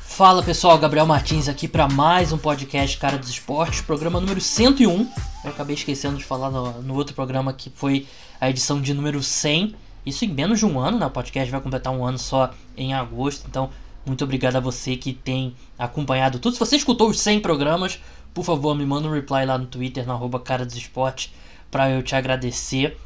[0.00, 5.08] Fala pessoal, Gabriel Martins aqui para mais um podcast Cara dos Esportes, programa número 101.
[5.44, 8.08] Eu acabei esquecendo de falar no, no, outro programa que foi
[8.40, 9.76] a edição de número 100.
[10.04, 11.06] Isso em menos de um ano, né?
[11.06, 13.46] O podcast vai completar um ano só em agosto.
[13.48, 13.70] Então,
[14.04, 16.54] muito obrigado a você que tem acompanhado tudo.
[16.54, 18.00] Se você escutou os 100 programas,
[18.32, 21.32] por favor, me manda um reply lá no Twitter, no arroba Cara dos Esportes,
[21.70, 22.98] para eu te agradecer.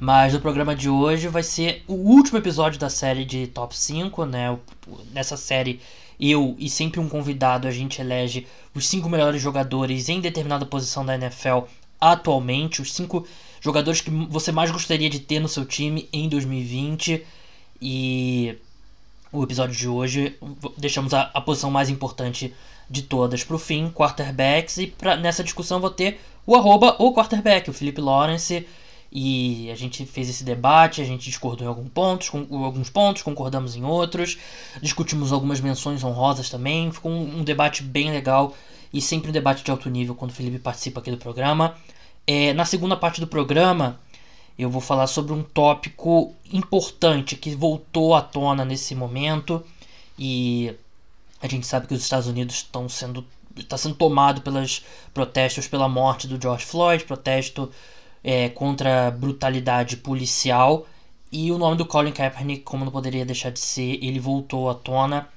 [0.00, 4.24] Mas o programa de hoje vai ser o último episódio da série de Top 5,
[4.24, 4.58] né?
[5.12, 5.78] Nessa série
[6.18, 11.04] eu e sempre um convidado, a gente elege os cinco melhores jogadores em determinada posição
[11.04, 11.66] da NFL
[12.00, 13.26] atualmente, os cinco
[13.60, 17.22] jogadores que você mais gostaria de ter no seu time em 2020.
[17.82, 18.56] E
[19.30, 20.34] o episódio de hoje
[20.78, 22.54] deixamos a, a posição mais importante
[22.88, 24.78] de todas para o fim, quarterbacks.
[24.78, 28.66] E pra, nessa discussão vou ter o arroba o quarterback, o Felipe Lawrence.
[29.12, 33.22] E a gente fez esse debate, a gente discordou em alguns pontos, com, alguns pontos,
[33.22, 34.38] concordamos em outros,
[34.80, 36.92] discutimos algumas menções honrosas também.
[36.92, 38.54] Ficou um, um debate bem legal
[38.92, 41.74] e sempre um debate de alto nível quando o Felipe participa aqui do programa.
[42.24, 43.98] É, na segunda parte do programa,
[44.56, 49.64] eu vou falar sobre um tópico importante que voltou à tona nesse momento
[50.16, 50.72] e
[51.42, 53.24] a gente sabe que os Estados Unidos estão sendo
[53.56, 57.70] está sendo tomado pelos protestos pela morte do George Floyd, protesto
[58.22, 60.86] é, contra a brutalidade policial.
[61.32, 64.74] E o nome do Colin Kaepernick, como não poderia deixar de ser, ele voltou à
[64.74, 65.28] tona.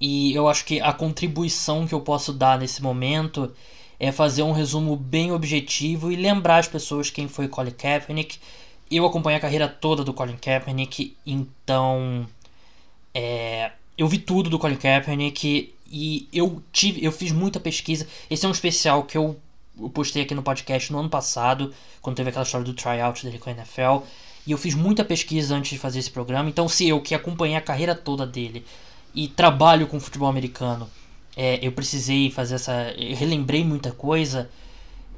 [0.00, 3.52] E eu acho que a contribuição que eu posso dar nesse momento
[3.98, 8.38] é fazer um resumo bem objetivo e lembrar as pessoas quem foi Colin Kaepernick.
[8.90, 12.26] Eu acompanhei a carreira toda do Colin Kaepernick, então
[13.12, 18.06] é, eu vi tudo do Colin Kaepernick e eu tive, eu fiz muita pesquisa.
[18.30, 19.36] Esse é um especial que eu
[19.80, 23.38] eu postei aqui no podcast no ano passado, quando teve aquela história do tryout dele
[23.38, 24.04] com a NFL.
[24.46, 26.48] E eu fiz muita pesquisa antes de fazer esse programa.
[26.48, 28.64] Então, se eu que acompanhei a carreira toda dele
[29.14, 30.88] e trabalho com futebol americano,
[31.36, 32.92] é, eu precisei fazer essa.
[32.96, 34.50] Eu relembrei muita coisa.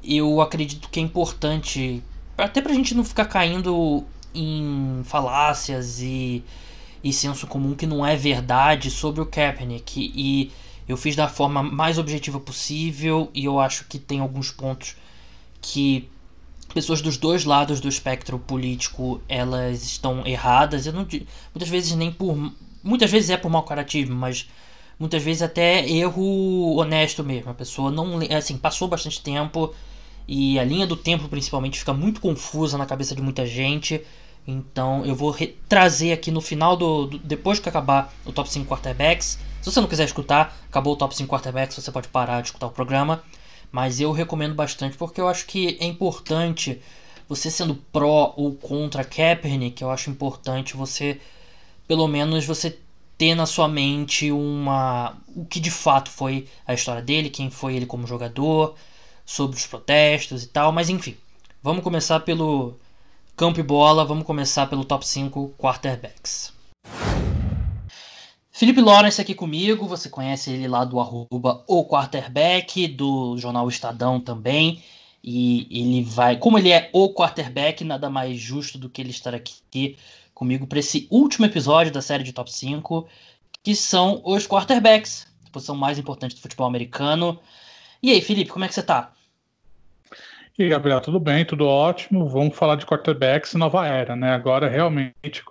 [0.03, 2.03] Eu acredito que é importante,
[2.37, 4.03] até pra gente não ficar caindo
[4.33, 6.43] em falácias e,
[7.03, 10.11] e senso comum que não é verdade sobre o Kaepernick.
[10.15, 10.51] E
[10.91, 14.95] eu fiz da forma mais objetiva possível e eu acho que tem alguns pontos
[15.61, 16.09] que
[16.73, 20.85] pessoas dos dois lados do espectro político elas estão erradas.
[20.85, 21.07] Eu não
[21.53, 22.53] muitas vezes nem por
[22.83, 24.49] muitas vezes é por mau caratismo, mas
[24.99, 27.51] muitas vezes até erro honesto mesmo.
[27.51, 29.73] A pessoa não assim passou bastante tempo
[30.27, 34.01] e a linha do tempo principalmente fica muito confusa na cabeça de muita gente.
[34.45, 35.35] Então eu vou
[35.69, 39.79] trazer aqui no final do, do depois que acabar o top 5 quarterbacks se você
[39.79, 43.23] não quiser escutar, acabou o top 5 quarterbacks, você pode parar de escutar o programa.
[43.71, 46.81] Mas eu recomendo bastante porque eu acho que é importante,
[47.29, 51.21] você sendo pró ou contra Kaepernick, eu acho importante você,
[51.87, 52.77] pelo menos, você
[53.17, 57.75] ter na sua mente uma o que de fato foi a história dele, quem foi
[57.75, 58.75] ele como jogador,
[59.25, 61.15] sobre os protestos e tal, mas enfim.
[61.63, 62.79] Vamos começar pelo
[63.37, 66.51] campo e bola, vamos começar pelo top 5 quarterbacks.
[68.61, 74.19] Felipe Lawrence aqui comigo, você conhece ele lá do arroba o quarterback, do jornal Estadão
[74.19, 74.83] também.
[75.23, 79.33] E ele vai, como ele é o quarterback, nada mais justo do que ele estar
[79.33, 79.97] aqui
[80.31, 83.07] comigo para esse último episódio da série de top 5,
[83.63, 87.39] que são os quarterbacks, a posição mais importante do futebol americano.
[87.99, 89.11] E aí, Felipe, como é que você tá?
[90.55, 92.29] E aí, Gabriel, tudo bem, tudo ótimo.
[92.29, 94.31] Vamos falar de quarterbacks nova era, né?
[94.35, 95.43] Agora realmente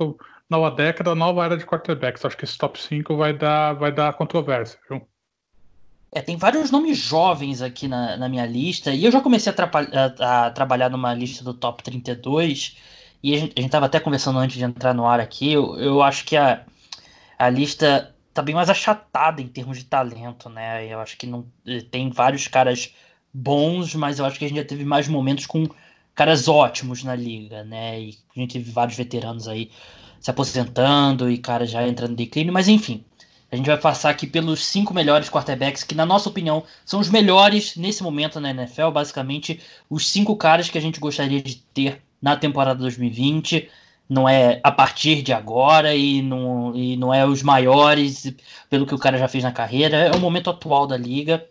[0.50, 2.24] nova década, nova era de quarterbacks.
[2.24, 5.00] Acho que esse top 5 vai dar, vai dar controvérsia, viu?
[6.12, 9.56] É, tem vários nomes jovens aqui na, na minha lista, e eu já comecei a,
[10.18, 12.76] a, a trabalhar numa lista do top 32,
[13.22, 15.78] e a gente, a gente tava até conversando antes de entrar no ar aqui, eu,
[15.78, 16.64] eu acho que a,
[17.38, 20.86] a lista tá bem mais achatada em termos de talento, né?
[20.86, 21.46] Eu acho que não
[21.90, 22.92] tem vários caras
[23.32, 25.64] bons, mas eu acho que a gente já teve mais momentos com
[26.14, 28.00] caras ótimos na liga, né?
[28.00, 29.70] E a gente teve vários veteranos aí
[30.20, 33.04] se aposentando e cara já entrando em declínio, mas enfim.
[33.52, 37.10] A gente vai passar aqui pelos cinco melhores quarterbacks que, na nossa opinião, são os
[37.10, 38.90] melhores nesse momento na NFL.
[38.92, 43.68] Basicamente, os cinco caras que a gente gostaria de ter na temporada 2020.
[44.08, 48.32] Não é a partir de agora e não, e não é os maiores
[48.68, 49.96] pelo que o cara já fez na carreira.
[49.96, 51.44] É o momento atual da liga.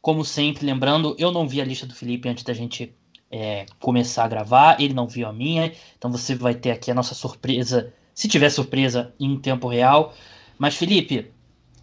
[0.00, 2.94] Como sempre, lembrando, eu não vi a lista do Felipe antes da gente
[3.30, 4.80] é, começar a gravar.
[4.80, 5.72] Ele não viu a minha.
[5.98, 10.14] Então você vai ter aqui a nossa surpresa se tiver surpresa em tempo real.
[10.58, 11.30] Mas, Felipe,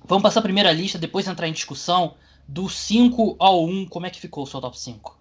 [0.05, 2.15] vamos passar a primeira lista, depois entrar em discussão.
[2.47, 5.17] Do 5 ao 1, como é que ficou o seu top 5?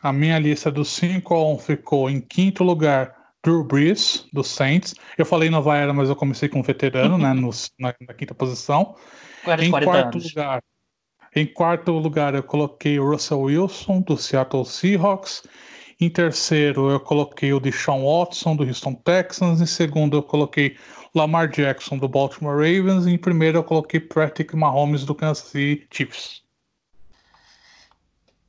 [0.00, 4.94] A minha lista do 5 ao 1 ficou em quinto lugar Drew Brees, do Saints.
[5.16, 8.94] Eu falei nova era, mas eu comecei com veterano, né, no, na, na, quinta posição.
[9.60, 10.24] Em quarto anos.
[10.24, 10.62] lugar,
[11.34, 15.42] em quarto lugar eu coloquei o Russell Wilson, do Seattle Seahawks.
[16.00, 19.60] Em terceiro eu coloquei o Deshaun Watson, do Houston Texans.
[19.60, 20.76] Em segundo eu coloquei
[21.14, 23.06] Lamar Jackson, do Baltimore Ravens.
[23.06, 26.42] E em primeiro eu coloquei Patrick Mahomes, do Kansas City Chiefs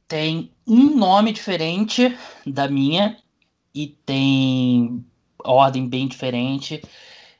[0.09, 3.15] tem um nome diferente da minha
[3.73, 5.05] e tem
[5.43, 6.81] ordem bem diferente.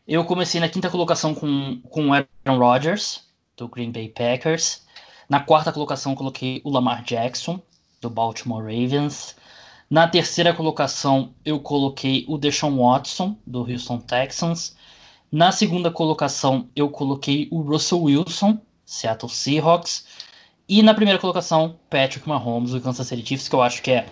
[0.07, 3.27] Eu comecei na quinta colocação com, com Aaron Rodgers,
[3.57, 4.85] do Green Bay Packers.
[5.27, 7.59] Na quarta colocação coloquei o Lamar Jackson,
[7.99, 9.35] do Baltimore Ravens.
[9.89, 14.75] Na terceira colocação eu coloquei o Deshaun Watson, do Houston Texans.
[15.31, 20.05] Na segunda colocação eu coloquei o Russell Wilson, Seattle Seahawks.
[20.67, 24.05] E na primeira colocação, Patrick Mahomes, do Kansas City Chiefs, que eu acho que é,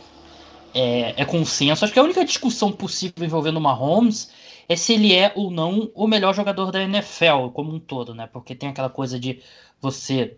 [0.73, 1.85] é, é consenso.
[1.85, 4.31] Acho que a única discussão possível envolvendo o Mahomes
[4.67, 8.25] é se ele é ou não o melhor jogador da NFL como um todo, né?
[8.25, 9.41] Porque tem aquela coisa de
[9.79, 10.37] você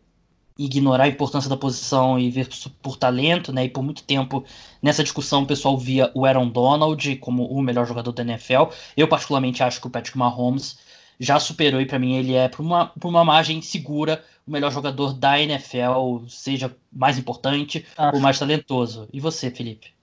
[0.59, 2.49] ignorar a importância da posição e ver
[2.81, 3.65] por talento, né?
[3.65, 4.43] E por muito tempo
[4.81, 8.65] nessa discussão o pessoal via o Aaron Donald como o melhor jogador da NFL.
[8.97, 10.77] Eu particularmente acho que o Patrick Mahomes
[11.19, 14.71] já superou e para mim ele é por uma, por uma margem segura o melhor
[14.71, 18.15] jogador da NFL, seja mais importante acho.
[18.15, 19.07] ou mais talentoso.
[19.13, 19.93] E você, Felipe?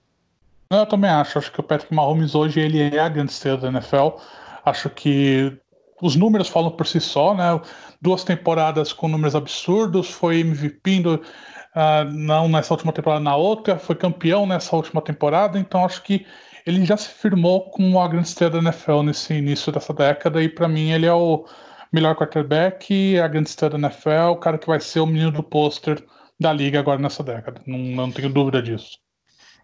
[0.69, 1.37] Eu também acho.
[1.37, 4.17] Acho que o Patrick Mahomes hoje ele é a grande estrela da NFL.
[4.65, 5.57] Acho que
[6.01, 7.59] os números falam por si só, né?
[8.01, 13.77] Duas temporadas com números absurdos, foi MVP do, uh, não nessa última temporada, na outra,
[13.77, 16.25] foi campeão nessa última temporada, então acho que
[16.65, 20.49] ele já se firmou como a grande estrela da NFL nesse início dessa década e
[20.49, 21.45] para mim ele é o
[21.91, 25.43] melhor quarterback, a grande estrela da NFL, o cara que vai ser o menino do
[25.43, 26.03] pôster
[26.39, 27.61] da liga agora nessa década.
[27.65, 28.97] Não, não tenho dúvida disso.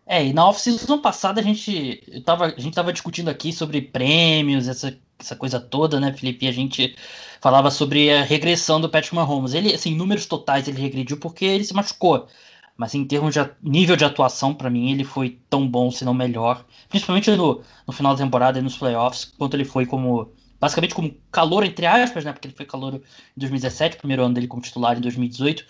[0.05, 4.67] É, e na off-season passada a gente, tava, a gente tava discutindo aqui sobre prêmios,
[4.67, 6.45] essa, essa coisa toda, né, Felipe?
[6.45, 6.95] E a gente
[7.41, 9.53] falava sobre a regressão do Patrick Mahomes.
[9.53, 12.27] Ele, assim, números totais ele regrediu porque ele se machucou.
[12.75, 16.13] Mas em termos de nível de atuação, para mim, ele foi tão bom, se não
[16.13, 16.65] melhor.
[16.89, 21.13] Principalmente no, no final da temporada e nos playoffs, quanto ele foi como basicamente como
[21.31, 22.31] calor, entre aspas, né?
[22.31, 23.01] Porque ele foi calor em
[23.35, 25.65] 2017, primeiro ano dele como titular em 2018.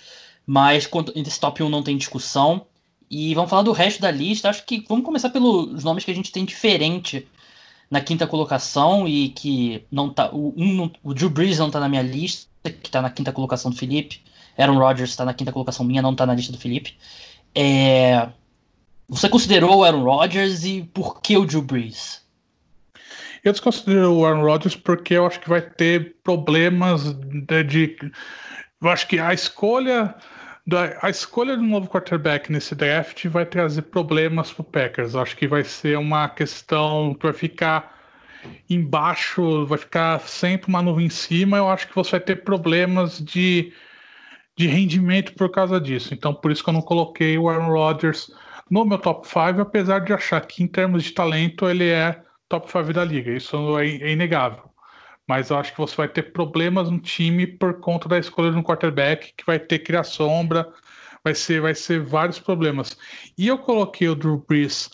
[0.46, 2.68] Mas esse top 1 não tem discussão.
[3.10, 4.50] E vamos falar do resto da lista.
[4.50, 7.28] Acho que vamos começar pelos nomes que a gente tem diferente
[7.94, 10.32] na quinta colocação e que não tá.
[10.34, 13.70] O, um, o Drew Brees não tá na minha lista, que tá na quinta colocação
[13.70, 14.20] do Felipe.
[14.58, 16.98] Aaron Rodgers está na quinta colocação minha, não tá na lista do Felipe.
[17.54, 18.30] É...
[19.08, 22.24] Você considerou o Aaron Rodgers e por que o Drew Brees?
[23.44, 28.12] Eu desconsidero o Aaron Rodgers porque eu acho que vai ter problemas de, de
[28.82, 30.16] eu acho que a escolha
[31.02, 35.16] a escolha de um novo quarterback nesse draft vai trazer problemas para o Packers.
[35.16, 37.94] Acho que vai ser uma questão que vai ficar
[38.70, 41.58] embaixo, vai ficar sempre uma nuvem em cima.
[41.58, 43.74] Eu acho que você vai ter problemas de,
[44.58, 46.14] de rendimento por causa disso.
[46.14, 48.32] Então, por isso que eu não coloquei o Aaron Rodgers
[48.70, 52.72] no meu top 5, apesar de achar que em termos de talento ele é top
[52.72, 54.73] 5 da liga, isso é, é inegável.
[55.28, 58.58] Mas eu acho que você vai ter problemas no time por conta da escolha de
[58.58, 60.70] um quarterback que vai ter que criar sombra,
[61.24, 62.98] vai ser, vai ser vários problemas.
[63.38, 64.90] E eu coloquei o Drew Brees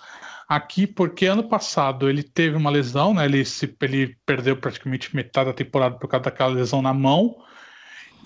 [0.48, 3.26] aqui porque ano passado ele teve uma lesão, né?
[3.26, 7.36] Ele, se, ele perdeu praticamente metade da temporada por causa daquela lesão na mão.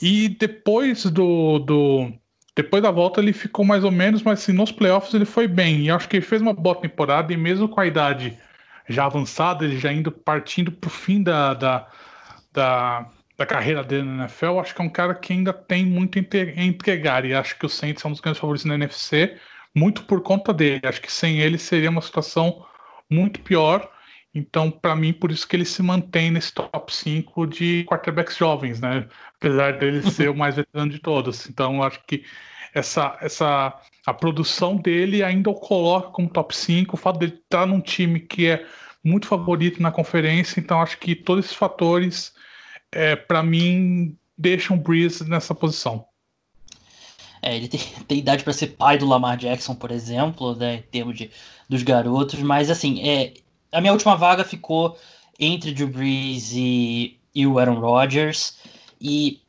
[0.01, 2.11] E depois do, do
[2.55, 5.85] depois da volta ele ficou mais ou menos, mas assim, nos playoffs ele foi bem.
[5.85, 8.37] E acho que ele fez uma boa temporada e mesmo com a idade
[8.87, 11.87] já avançado, ele já indo partindo para o fim da, da,
[12.51, 16.19] da, da, carreira dele na NFL, acho que é um cara que ainda tem muito
[16.19, 17.25] a entregar.
[17.25, 19.37] E acho que o Saints é um dos grandes favoritos na NFC,
[19.75, 20.81] muito por conta dele.
[20.83, 22.65] Acho que sem ele seria uma situação
[23.09, 23.89] muito pior.
[24.35, 28.81] Então, para mim, por isso que ele se mantém nesse top 5 de quarterbacks jovens,
[28.81, 29.07] né?
[29.37, 31.47] Apesar dele ser o mais veterano de todos.
[31.47, 32.23] Então, acho que
[32.73, 37.61] essa, essa a produção dele ainda o coloca como top 5, o fato dele estar
[37.61, 38.65] tá num time que é
[39.03, 42.33] muito favorito na conferência, então acho que todos esses fatores,
[42.91, 46.05] é, para mim, deixam o Breeze nessa posição.
[47.41, 50.81] É, ele tem, tem idade para ser pai do Lamar Jackson, por exemplo, né, em
[50.81, 51.29] termos de,
[51.67, 53.33] dos garotos, mas assim, é,
[53.71, 54.97] a minha última vaga ficou
[55.37, 58.57] entre Drew Brees e, e o Aaron Rodgers,
[59.01, 59.42] e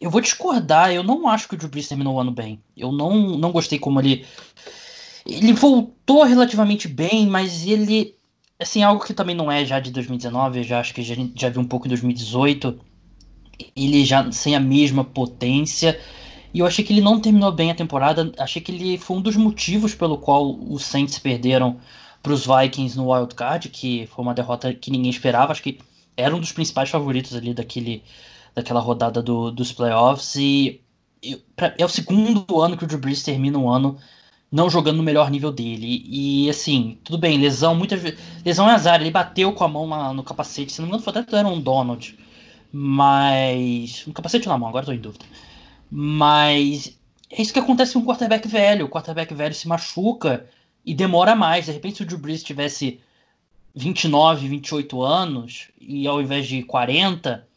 [0.00, 2.60] eu vou discordar, eu não acho que o Drew Brees terminou o ano bem.
[2.76, 4.24] Eu não, não gostei como ele.
[5.26, 8.14] Ele voltou relativamente bem, mas ele.
[8.60, 11.48] Assim, algo que também não é já de 2019, eu já acho que já, já
[11.48, 12.78] vi um pouco em 2018.
[13.76, 15.98] Ele já sem a mesma potência.
[16.54, 18.32] E eu achei que ele não terminou bem a temporada.
[18.38, 21.78] Achei que ele foi um dos motivos pelo qual os Saints perderam
[22.22, 25.52] para os Vikings no Wild Card, que foi uma derrota que ninguém esperava.
[25.52, 25.78] Acho que
[26.16, 28.02] era um dos principais favoritos ali daquele,
[28.58, 30.34] daquela rodada do, dos playoffs.
[30.36, 30.80] E,
[31.22, 33.98] e pra, é o segundo ano que o Drew Brees termina um ano
[34.50, 36.04] não jogando no melhor nível dele.
[36.06, 38.02] E assim, tudo bem, lesão, muitas.
[38.44, 41.04] Lesão é azar, ele bateu com a mão na, no capacete, se não me engano,
[41.04, 42.18] foi até do Aaron Donald.
[42.72, 44.04] Mas.
[44.06, 45.24] No capacete na mão, agora tô em dúvida.
[45.90, 46.98] Mas
[47.30, 48.86] é isso que acontece com o quarterback velho.
[48.86, 50.46] O quarterback velho se machuca
[50.84, 51.66] e demora mais.
[51.66, 53.00] De repente, se o Drew Brees tivesse
[53.74, 57.47] 29, 28 anos, e ao invés de 40,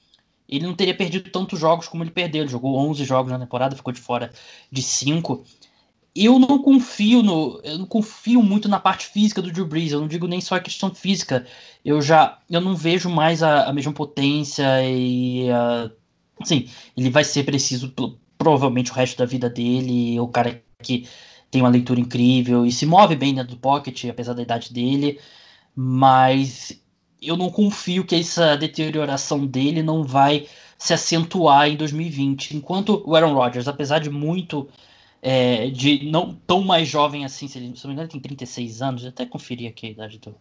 [0.52, 2.44] ele não teria perdido tantos jogos como ele perdeu.
[2.44, 4.32] Ele jogou 11 jogos na temporada, ficou de fora
[4.72, 5.46] de 5
[6.16, 9.92] eu não confio no, eu não confio muito na parte física do Drew Brees.
[9.92, 11.46] Eu não digo nem só a questão física.
[11.86, 15.92] Eu já, eu não vejo mais a, a mesma potência e, uh,
[16.42, 17.94] assim, ele vai ser preciso
[18.38, 20.20] provavelmente o resto da vida dele.
[20.20, 21.08] O cara que
[21.50, 25.20] tem uma leitura incrível e se move bem dentro do pocket, apesar da idade dele.
[25.76, 26.82] Mas
[27.22, 30.48] eu não confio que essa deterioração dele não vai
[30.78, 32.58] se acentuar em 2020.
[32.58, 34.68] Enquanto o Aaron Rodgers, apesar de muito
[35.22, 38.22] é, de não tão mais jovem assim, se, ele, se não me engano, ele tem
[38.22, 40.36] 36 anos, eu até conferi aqui a idade do,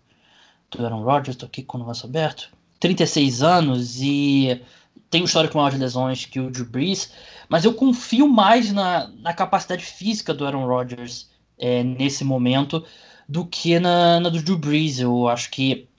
[0.70, 2.50] do Aaron Rodgers, tô aqui com o negócio aberto.
[2.80, 4.62] 36 anos e
[5.10, 7.12] tem um histórico maior de lesões que o Drew Brees,
[7.48, 12.82] mas eu confio mais na, na capacidade física do Aaron Rodgers é, nesse momento
[13.28, 14.98] do que na, na, do Drew Brees.
[14.98, 15.89] Eu acho que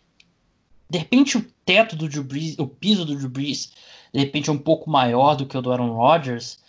[0.91, 3.71] de repente o teto do Drew Brees, o piso do Drew Brees,
[4.13, 6.59] de repente é um pouco maior do que o do Aaron Rodgers,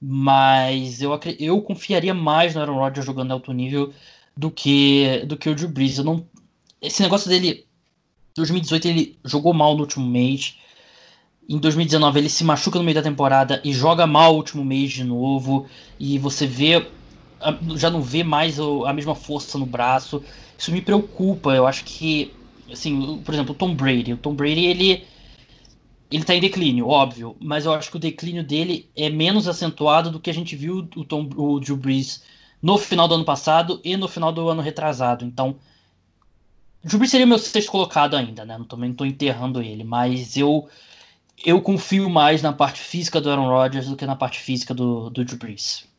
[0.00, 3.92] mas eu, eu confiaria mais no Aaron Rodgers jogando alto nível
[4.36, 5.98] do que, do que o Drew Brees.
[5.98, 6.24] Eu não,
[6.80, 7.66] esse negócio dele,
[8.36, 10.56] 2018 ele jogou mal no último mês.
[11.48, 14.92] Em 2019 ele se machuca no meio da temporada e joga mal o último mês
[14.92, 15.66] de novo.
[15.98, 16.86] E você vê,
[17.74, 20.22] já não vê mais a mesma força no braço.
[20.56, 21.52] Isso me preocupa.
[21.52, 22.32] Eu acho que,
[22.72, 24.12] assim, por exemplo, o Tom Brady.
[24.12, 25.04] O Tom Brady ele
[26.10, 30.10] ele tá em declínio, óbvio, mas eu acho que o declínio dele é menos acentuado
[30.10, 32.22] do que a gente viu o, Tom, o Drew Brees
[32.60, 35.24] no final do ano passado e no final do ano retrasado.
[35.24, 35.56] Então,
[36.84, 38.58] o Drew Brees seria meu sexto colocado ainda, né?
[38.58, 40.68] Não, também não tô enterrando ele, mas eu
[41.44, 45.10] eu confio mais na parte física do Aaron Rodgers do que na parte física do,
[45.10, 45.91] do Drew Brees.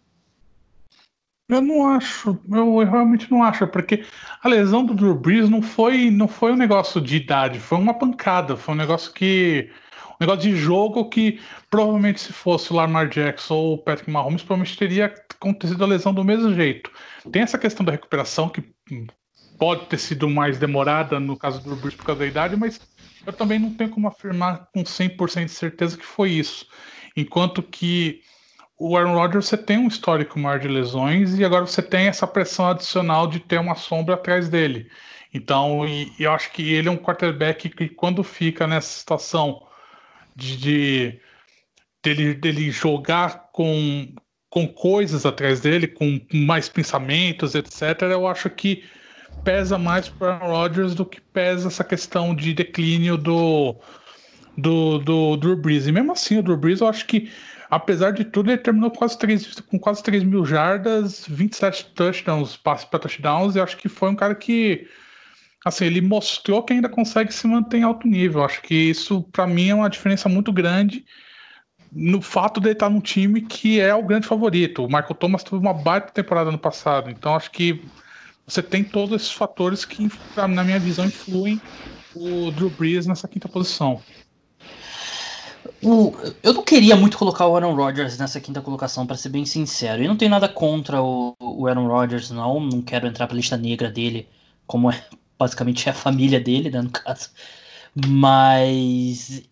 [1.54, 4.04] Eu não acho, eu realmente não acho, porque
[4.42, 7.94] a lesão do Drew Brees não foi, não foi um negócio de idade, foi uma
[7.94, 9.70] pancada, foi um negócio que
[10.12, 14.42] um negócio de jogo que provavelmente se fosse o Lamar Jackson ou o Patrick Mahomes,
[14.42, 16.92] provavelmente teria acontecido a lesão do mesmo jeito.
[17.32, 18.64] Tem essa questão da recuperação que
[19.58, 22.80] pode ter sido mais demorada no caso do Bruce por causa da idade, mas
[23.26, 26.66] eu também não tenho como afirmar com 100% de certeza que foi isso.
[27.16, 28.22] Enquanto que
[28.84, 32.28] o Aaron Rodgers você tem um histórico maior de lesões e agora você tem essa
[32.28, 34.92] pressão adicional de ter uma sombra atrás dele.
[35.34, 39.66] Então, e, eu acho que ele é um quarterback que quando fica nessa situação
[40.36, 41.20] de, de
[42.04, 44.14] dele, dele jogar com,
[44.50, 48.84] com coisas atrás dele, com mais pensamentos, etc., eu acho que
[49.46, 53.78] pesa mais para Rodgers do que pesa essa questão de declínio do,
[54.58, 55.88] do, do Drew Brees.
[55.88, 57.32] E mesmo assim, o Drew Brees, eu acho que,
[57.76, 62.86] apesar de tudo, ele terminou quase 3, com quase 3 mil jardas, 27 touchdowns, passes
[62.86, 64.88] para touchdowns, e acho que foi um cara que
[65.66, 68.44] assim, ele mostrou que ainda consegue se manter em alto nível.
[68.44, 71.06] Acho que isso, para mim, é uma diferença muito grande
[71.92, 74.84] no fato de ele estar num time que é o grande favorito.
[74.84, 77.82] O Michael Thomas teve uma baita temporada no passado, então acho que
[78.46, 81.62] você tem todos esses fatores que, na minha visão, influem
[82.14, 84.02] o Drew Brees nessa quinta posição.
[85.82, 89.46] O, eu não queria muito colocar o Aaron Rodgers nessa quinta colocação, para ser bem
[89.46, 90.04] sincero.
[90.04, 92.60] Eu não tenho nada contra o, o Aaron Rodgers, não.
[92.60, 94.28] Não quero entrar pra lista negra dele,
[94.68, 95.04] como é
[95.38, 97.30] basicamente é a família dele, né, no caso.
[98.08, 99.44] Mas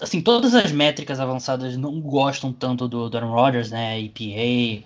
[0.00, 4.84] assim, todas as métricas avançadas não gostam tanto do, do Aaron Rodgers, né, EPA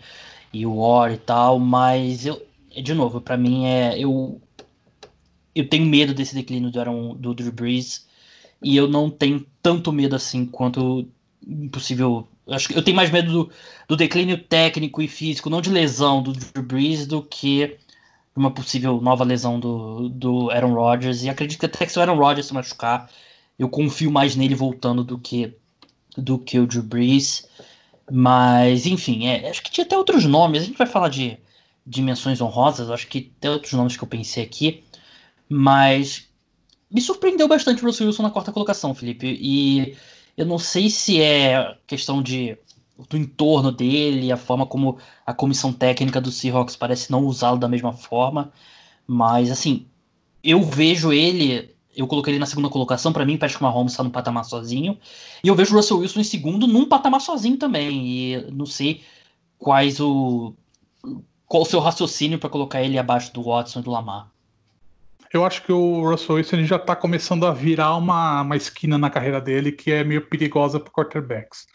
[0.52, 2.46] e o War e tal, mas eu
[2.82, 4.40] de novo, para mim é eu
[5.54, 8.06] eu tenho medo desse declínio do Aaron, do Drew Brees
[8.62, 11.06] e eu não tenho tanto medo assim quanto
[11.46, 12.28] impossível.
[12.48, 13.50] Acho que eu tenho mais medo do,
[13.88, 17.78] do declínio técnico e físico, não de lesão do Drew Brees, do que
[18.34, 21.22] uma possível nova lesão do, do Aaron Rodgers.
[21.22, 23.10] E acredito que até que se o Aaron Rodgers se machucar,
[23.58, 25.54] eu confio mais nele voltando do que
[26.16, 27.46] do que o Drew Brees.
[28.10, 30.62] Mas, enfim, é, acho que tinha até outros nomes.
[30.62, 31.38] A gente vai falar de
[31.86, 34.84] dimensões honrosas, acho que tem outros nomes que eu pensei aqui.
[35.48, 36.27] Mas
[36.90, 39.38] me surpreendeu bastante o Russell Wilson na quarta colocação, Felipe.
[39.40, 39.96] E
[40.36, 42.56] eu não sei se é questão de
[43.08, 47.68] do entorno dele, a forma como a comissão técnica do Seahawks parece não usá-lo da
[47.68, 48.52] mesma forma.
[49.06, 49.86] Mas, assim,
[50.42, 51.74] eu vejo ele.
[51.96, 53.12] Eu coloquei ele na segunda colocação.
[53.12, 54.98] para mim, Patrick Mahomes está no patamar sozinho.
[55.42, 58.06] E eu vejo o Russell Wilson em segundo, num patamar sozinho também.
[58.06, 59.02] E não sei
[59.58, 60.54] quais o.
[61.46, 64.30] Qual o seu raciocínio para colocar ele abaixo do Watson e do Lamar?
[65.32, 69.10] Eu acho que o Russell Wilson já está começando a virar uma, uma esquina na
[69.10, 71.66] carreira dele que é meio perigosa para quarterbacks.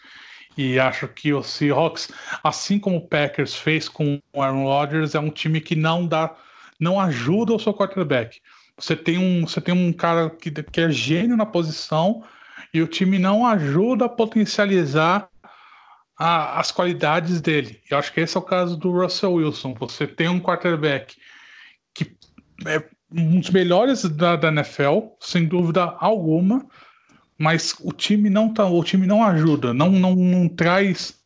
[0.56, 2.10] E acho que o Seahawks,
[2.42, 6.34] assim como o Packers fez com o Aaron Rodgers, é um time que não dá,
[6.78, 8.40] não ajuda o seu quarterback.
[8.78, 12.24] Você tem um, você tem um cara que, que é gênio na posição
[12.72, 15.28] e o time não ajuda a potencializar
[16.18, 17.80] a, as qualidades dele.
[17.90, 19.74] Eu acho que esse é o caso do Russell Wilson.
[19.74, 21.16] Você tem um quarterback
[21.92, 22.16] que
[22.66, 26.66] é um dos melhores da, da NFL, sem dúvida alguma,
[27.38, 31.22] mas o time não tá, o time não ajuda, não, não, não traz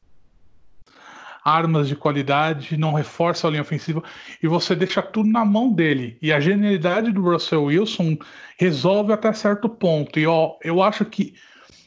[1.44, 4.02] armas de qualidade, não reforça a linha ofensiva
[4.42, 6.18] e você deixa tudo na mão dele.
[6.20, 8.18] E a genialidade do Russell Wilson
[8.58, 10.18] resolve até certo ponto.
[10.18, 11.35] E ó, eu acho que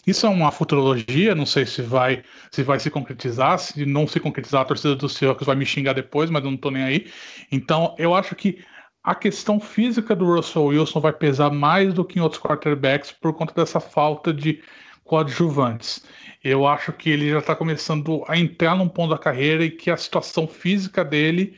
[0.05, 4.19] isso é uma futurologia, não sei se vai se vai se concretizar, se não se
[4.19, 7.11] concretizar a torcida do Seahawks vai me xingar depois, mas eu não tô nem aí.
[7.51, 8.63] Então, eu acho que
[9.03, 13.33] a questão física do Russell Wilson vai pesar mais do que em outros quarterbacks por
[13.33, 14.61] conta dessa falta de
[15.03, 16.03] coadjuvantes.
[16.43, 19.89] Eu acho que ele já está começando a entrar num ponto da carreira e que
[19.89, 21.57] a situação física dele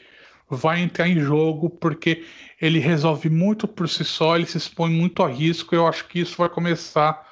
[0.49, 2.25] vai entrar em jogo porque
[2.61, 5.75] ele resolve muito por si só, ele se expõe muito a risco.
[5.75, 7.27] Eu acho que isso vai começar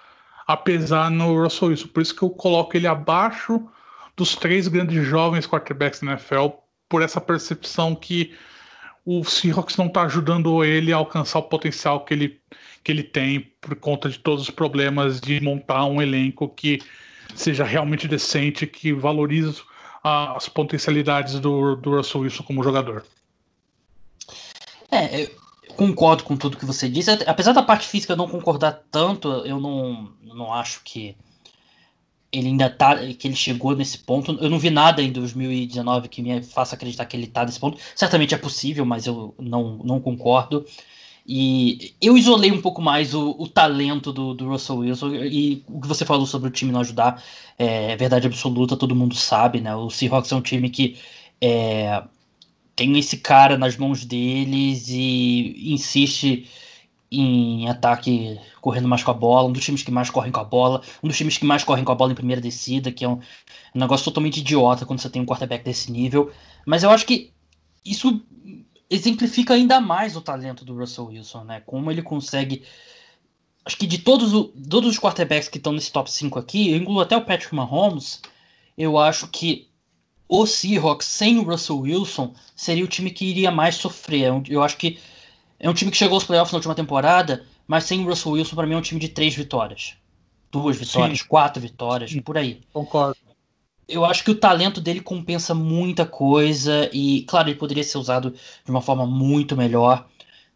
[0.46, 1.88] a pesar no Russell Wilson.
[1.88, 3.65] Por isso que eu coloco ele abaixo
[4.15, 6.50] dos três grandes jovens quarterbacks da NFL
[6.89, 8.36] por essa percepção que
[9.05, 12.41] o Seahawks não está ajudando ele a alcançar o potencial que ele,
[12.84, 16.79] que ele tem por conta de todos os problemas de montar um elenco que
[17.36, 19.62] seja realmente decente, que valorize
[20.03, 23.05] as potencialidades do, do Russell Wilson como jogador.
[24.91, 25.29] É,
[25.75, 27.12] concordo com tudo que você disse.
[27.25, 31.15] Apesar da parte física eu não concordar tanto, eu não, não acho que
[32.31, 34.37] ele ainda tá, que ele chegou nesse ponto.
[34.39, 37.77] Eu não vi nada em 2019 que me faça acreditar que ele tá nesse ponto.
[37.96, 40.65] Certamente é possível, mas eu não, não concordo.
[41.27, 45.15] E eu isolei um pouco mais o, o talento do, do, Russell Wilson.
[45.15, 47.24] E o que você falou sobre o time não ajudar
[47.59, 49.75] é, é verdade absoluta, todo mundo sabe, né?
[49.75, 50.98] O Seahawks é um time que
[51.41, 52.03] é,
[52.75, 56.48] tem esse cara nas mãos deles e insiste
[57.11, 60.45] em ataque correndo mais com a bola, um dos times que mais correm com a
[60.45, 63.09] bola, um dos times que mais correm com a bola em primeira descida, que é
[63.09, 63.19] um,
[63.75, 66.31] negócio totalmente idiota quando você tem um quarterback desse nível.
[66.65, 67.33] Mas eu acho que
[67.83, 68.21] isso
[68.89, 71.61] exemplifica ainda mais o talento do Russell Wilson, né?
[71.65, 72.63] Como ele consegue.
[73.65, 76.77] Acho que de todos, o, todos os quarterbacks que estão nesse top 5 aqui, eu
[76.77, 78.21] incluo até o Patrick Mahomes,
[78.77, 79.67] eu acho que
[80.27, 84.31] o Seahawks sem o Russell Wilson seria o time que iria mais sofrer.
[84.47, 84.97] Eu acho que
[85.61, 88.55] é um time que chegou aos playoffs na última temporada, mas sem o Russell Wilson,
[88.55, 89.93] para mim, é um time de três vitórias.
[90.51, 91.25] Duas vitórias, Sim.
[91.27, 92.21] quatro vitórias, Sim.
[92.21, 92.61] por aí.
[92.74, 93.15] Concordo.
[93.87, 98.31] Eu acho que o talento dele compensa muita coisa e, claro, ele poderia ser usado
[98.31, 100.07] de uma forma muito melhor,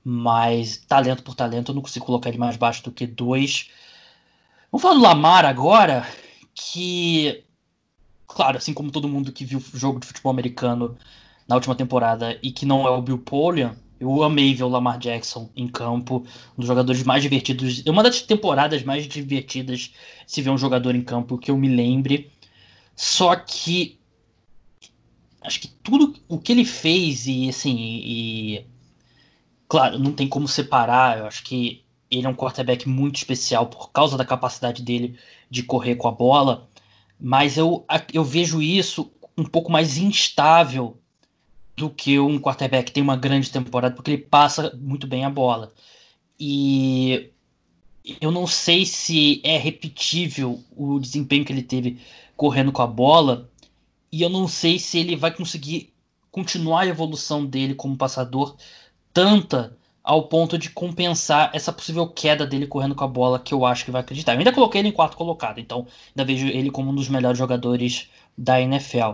[0.03, 3.69] mas talento por talento eu não consigo colocar ele mais baixo do que dois.
[4.71, 6.07] Vamos falar do Lamar agora,
[6.55, 7.43] que,
[8.25, 10.97] claro, assim como todo mundo que viu o jogo de futebol americano
[11.47, 14.97] na última temporada e que não é o Bill Polian, eu amei ver o Lamar
[14.97, 16.25] Jackson em campo,
[16.57, 19.93] um dos jogadores mais divertidos, uma das temporadas mais divertidas
[20.27, 22.31] se ver um jogador em campo que eu me lembre.
[22.95, 23.99] Só que
[25.41, 28.65] acho que tudo o que ele fez e assim, e
[29.67, 33.91] claro, não tem como separar, eu acho que ele é um quarterback muito especial por
[33.91, 35.17] causa da capacidade dele
[35.49, 36.69] de correr com a bola,
[37.19, 40.99] mas eu, eu vejo isso um pouco mais instável
[41.75, 45.73] do que um quarterback tem uma grande temporada, porque ele passa muito bem a bola.
[46.39, 47.31] E
[48.21, 51.99] eu não sei se é repetível o desempenho que ele teve
[52.35, 53.49] correndo com a bola,
[54.11, 55.93] e eu não sei se ele vai conseguir
[56.31, 58.55] continuar a evolução dele como passador
[59.13, 63.65] tanta ao ponto de compensar essa possível queda dele correndo com a bola que eu
[63.65, 64.33] acho que vai acreditar.
[64.33, 67.37] Eu ainda coloquei ele em quarto colocado, então ainda vejo ele como um dos melhores
[67.37, 69.13] jogadores da NFL.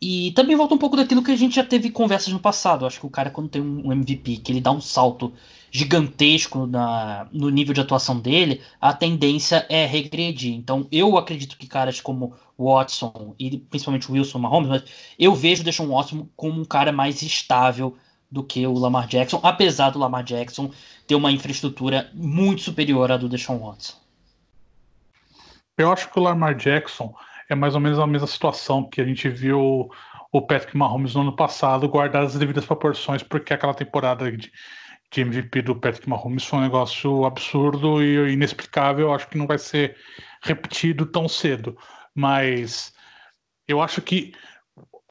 [0.00, 2.86] E também volta um pouco daquilo que a gente já teve conversas no passado.
[2.86, 5.32] Acho que o cara, quando tem um MVP, que ele dá um salto
[5.70, 10.54] gigantesco na, no nível de atuação dele, a tendência é regredir.
[10.54, 14.84] Então, eu acredito que caras como Watson e principalmente Wilson Mahomes, mas
[15.18, 17.96] eu vejo o Deshaun Watson como um cara mais estável
[18.30, 20.70] do que o Lamar Jackson, apesar do Lamar Jackson
[21.06, 23.94] ter uma infraestrutura muito superior à do Deshaun Watson.
[25.78, 27.14] Eu acho que o Lamar Jackson
[27.48, 29.88] é mais ou menos a mesma situação que a gente viu
[30.32, 34.52] o Patrick Mahomes no ano passado guardar as devidas proporções, porque aquela temporada de,
[35.10, 39.12] de MVP do Patrick Mahomes foi um negócio absurdo e inexplicável.
[39.12, 39.96] Acho que não vai ser
[40.42, 41.76] repetido tão cedo.
[42.14, 42.92] Mas
[43.68, 44.32] eu acho que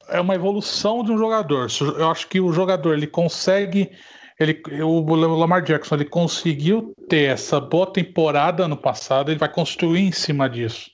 [0.08, 1.68] é uma evolução de um jogador.
[1.98, 3.90] Eu acho que o jogador ele consegue.
[4.38, 10.02] Ele, o Lamar Jackson ele conseguiu ter essa boa temporada no passado, ele vai construir
[10.02, 10.90] em cima disso.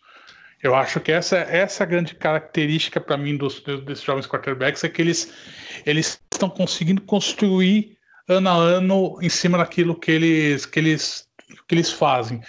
[0.63, 5.03] Eu acho que essa, essa grande característica para mim dos, desses jovens quarterbacks, é que
[5.03, 5.33] eles,
[5.85, 7.99] eles estão conseguindo construir
[8.29, 11.27] ano a ano em cima daquilo que eles, que eles,
[11.67, 12.41] que eles fazem.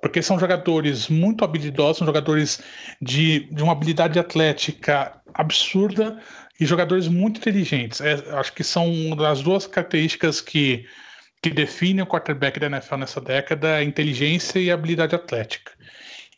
[0.00, 2.62] Porque são jogadores muito habilidosos, são jogadores
[3.02, 6.20] de, de uma habilidade atlética absurda
[6.60, 8.00] e jogadores muito inteligentes.
[8.00, 8.88] É, acho que são
[9.26, 10.86] as duas características que,
[11.42, 15.72] que definem o quarterback da NFL nessa década, inteligência e habilidade atlética.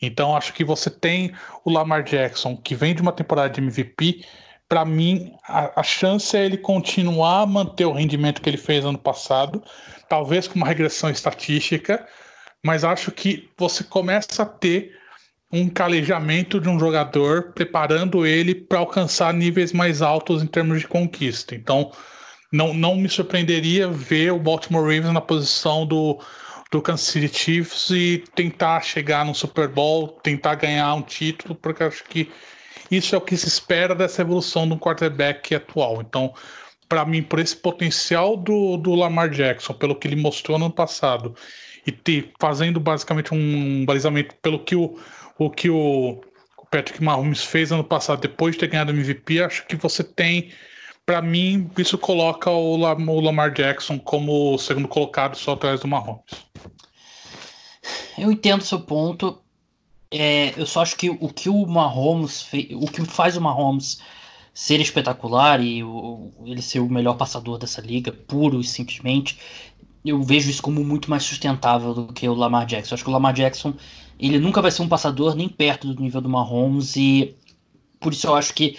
[0.00, 1.32] Então acho que você tem
[1.64, 4.24] o Lamar Jackson, que vem de uma temporada de MVP,
[4.70, 8.84] para mim, a, a, chance é ele continuar a manter o rendimento que ele fez
[8.84, 9.60] ano passado,
[10.08, 12.06] talvez com uma regressão estatística,
[12.64, 14.92] mas acho que você começa a ter
[15.52, 20.86] um calejamento de um jogador preparando ele para alcançar níveis mais altos em termos de
[20.86, 21.56] conquista.
[21.56, 21.90] Então,
[22.52, 26.20] não, não me surpreenderia ver o Baltimore Ravens na posição do,
[26.70, 31.82] do Kansas City Chiefs e tentar chegar no Super Bowl, tentar ganhar um título, porque
[31.82, 32.30] acho que
[32.90, 36.00] isso é o que se espera dessa evolução do quarterback atual.
[36.00, 36.32] Então,
[36.88, 41.34] para mim, por esse potencial do, do Lamar Jackson, pelo que ele mostrou no passado,
[41.86, 44.98] e ter, fazendo basicamente um balizamento pelo que o,
[45.38, 46.20] o, que o
[46.70, 50.50] Patrick Mahomes fez ano passado, depois de ter ganhado o MVP, acho que você tem.
[51.10, 56.22] Para mim, isso coloca o, Lamar Jackson como o segundo colocado só atrás do Mahomes.
[58.16, 59.42] Eu entendo seu ponto.
[60.08, 64.00] É, eu só acho que o que o Mahomes o que faz o Mahomes
[64.54, 69.36] ser espetacular e o, ele ser o melhor passador dessa liga, puro e simplesmente,
[70.04, 72.92] eu vejo isso como muito mais sustentável do que o Lamar Jackson.
[72.92, 73.74] Eu acho que o Lamar Jackson
[74.16, 77.34] ele nunca vai ser um passador nem perto do nível do Mahomes e
[77.98, 78.78] por isso eu acho que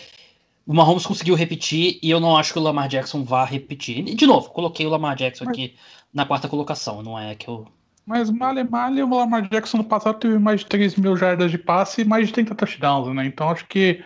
[0.65, 4.04] o Mahomes conseguiu repetir e eu não acho que o Lamar Jackson vá repetir.
[4.04, 5.76] De novo, coloquei o Lamar Jackson aqui
[6.13, 7.67] na quarta colocação, não é que eu
[8.06, 11.58] mas male male, o Lamar Jackson no passado teve mais de 3 mil jardas de
[11.58, 13.26] passe e mais de 30 touchdowns, né?
[13.26, 14.04] Então acho que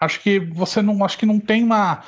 [0.00, 2.02] acho que você não acho que não tem uma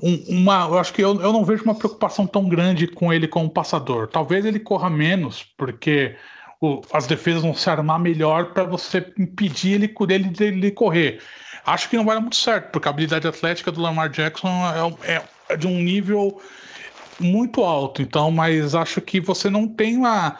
[0.00, 3.50] uma eu acho que eu, eu não vejo uma preocupação tão grande com ele como
[3.50, 4.08] passador.
[4.08, 6.16] Talvez ele corra menos, porque
[6.60, 11.20] o, as defesas vão se armar melhor para você impedir ele, ele de ele correr.
[11.66, 14.48] Acho que não vai dar muito certo, porque a habilidade atlética do Lamar Jackson
[15.02, 16.40] é, é, é de um nível
[17.18, 20.36] muito alto, então, mas acho que você não tem uma.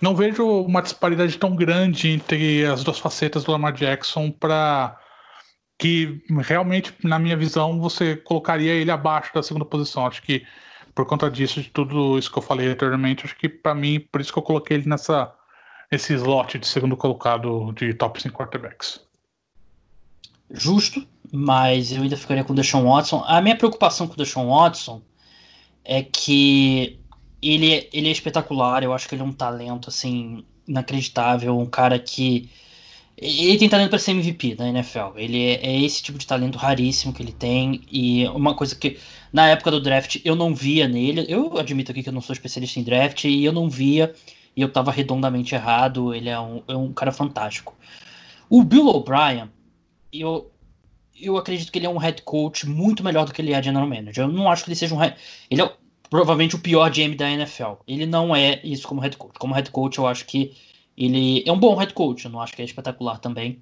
[0.00, 4.96] Não vejo uma disparidade tão grande entre as duas facetas do Lamar Jackson para
[5.78, 10.06] que realmente, na minha visão, você colocaria ele abaixo da segunda posição.
[10.06, 10.44] Acho que
[10.94, 14.20] por conta disso, de tudo isso que eu falei anteriormente, acho que para mim, por
[14.20, 15.32] isso que eu coloquei ele nessa
[15.90, 19.07] esse slot de segundo colocado de top 5 quarterbacks.
[20.50, 23.22] Justo, mas eu ainda ficaria com o Deshaun Watson.
[23.26, 25.02] A minha preocupação com o Deshaun Watson
[25.84, 26.98] é que
[27.42, 31.98] ele, ele é espetacular, eu acho que ele é um talento assim inacreditável, um cara
[31.98, 32.50] que
[33.20, 35.16] ele tem talento para ser MVP da NFL.
[35.16, 38.96] Ele é, é, esse tipo de talento raríssimo que ele tem e uma coisa que
[39.32, 41.26] na época do draft eu não via nele.
[41.28, 44.14] Eu admito aqui que eu não sou especialista em draft e eu não via
[44.56, 46.14] e eu estava redondamente errado.
[46.14, 47.74] Ele é um, é um cara fantástico.
[48.48, 49.50] O Bill O'Brien,
[50.12, 50.50] eu
[51.20, 53.88] eu acredito que ele é um head coach muito melhor do que ele é general
[53.88, 54.24] manager.
[54.24, 55.16] Eu não acho que ele seja um head...
[55.50, 55.72] Ele é
[56.08, 57.72] provavelmente o pior GM da NFL.
[57.86, 59.38] Ele não é isso como head coach.
[59.38, 60.52] Como head coach, eu acho que
[60.96, 62.24] ele é um bom head coach.
[62.24, 63.60] Eu não acho que é espetacular também.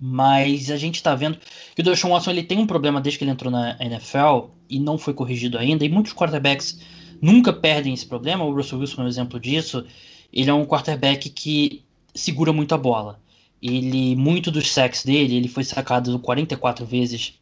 [0.00, 1.38] Mas a gente tá vendo
[1.74, 4.78] que o Deshaun Watson ele tem um problema desde que ele entrou na NFL e
[4.78, 5.84] não foi corrigido ainda.
[5.84, 6.80] E muitos quarterbacks
[7.20, 8.44] nunca perdem esse problema.
[8.44, 9.84] O Russell Wilson é um exemplo disso.
[10.32, 13.20] Ele é um quarterback que segura muito a bola.
[13.62, 17.34] Ele, muito dos sacks dele, ele foi sacado 44 vezes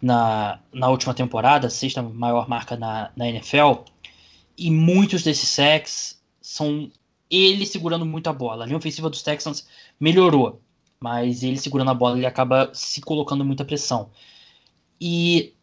[0.00, 3.84] na, na última temporada, sexta maior marca na, na NFL.
[4.56, 6.90] E muitos desses sacks são
[7.30, 8.64] ele segurando muito a bola.
[8.64, 9.66] A linha ofensiva dos Texans
[9.98, 10.60] melhorou,
[11.00, 14.10] mas ele segurando a bola, ele acaba se colocando muita pressão.
[15.00, 15.54] E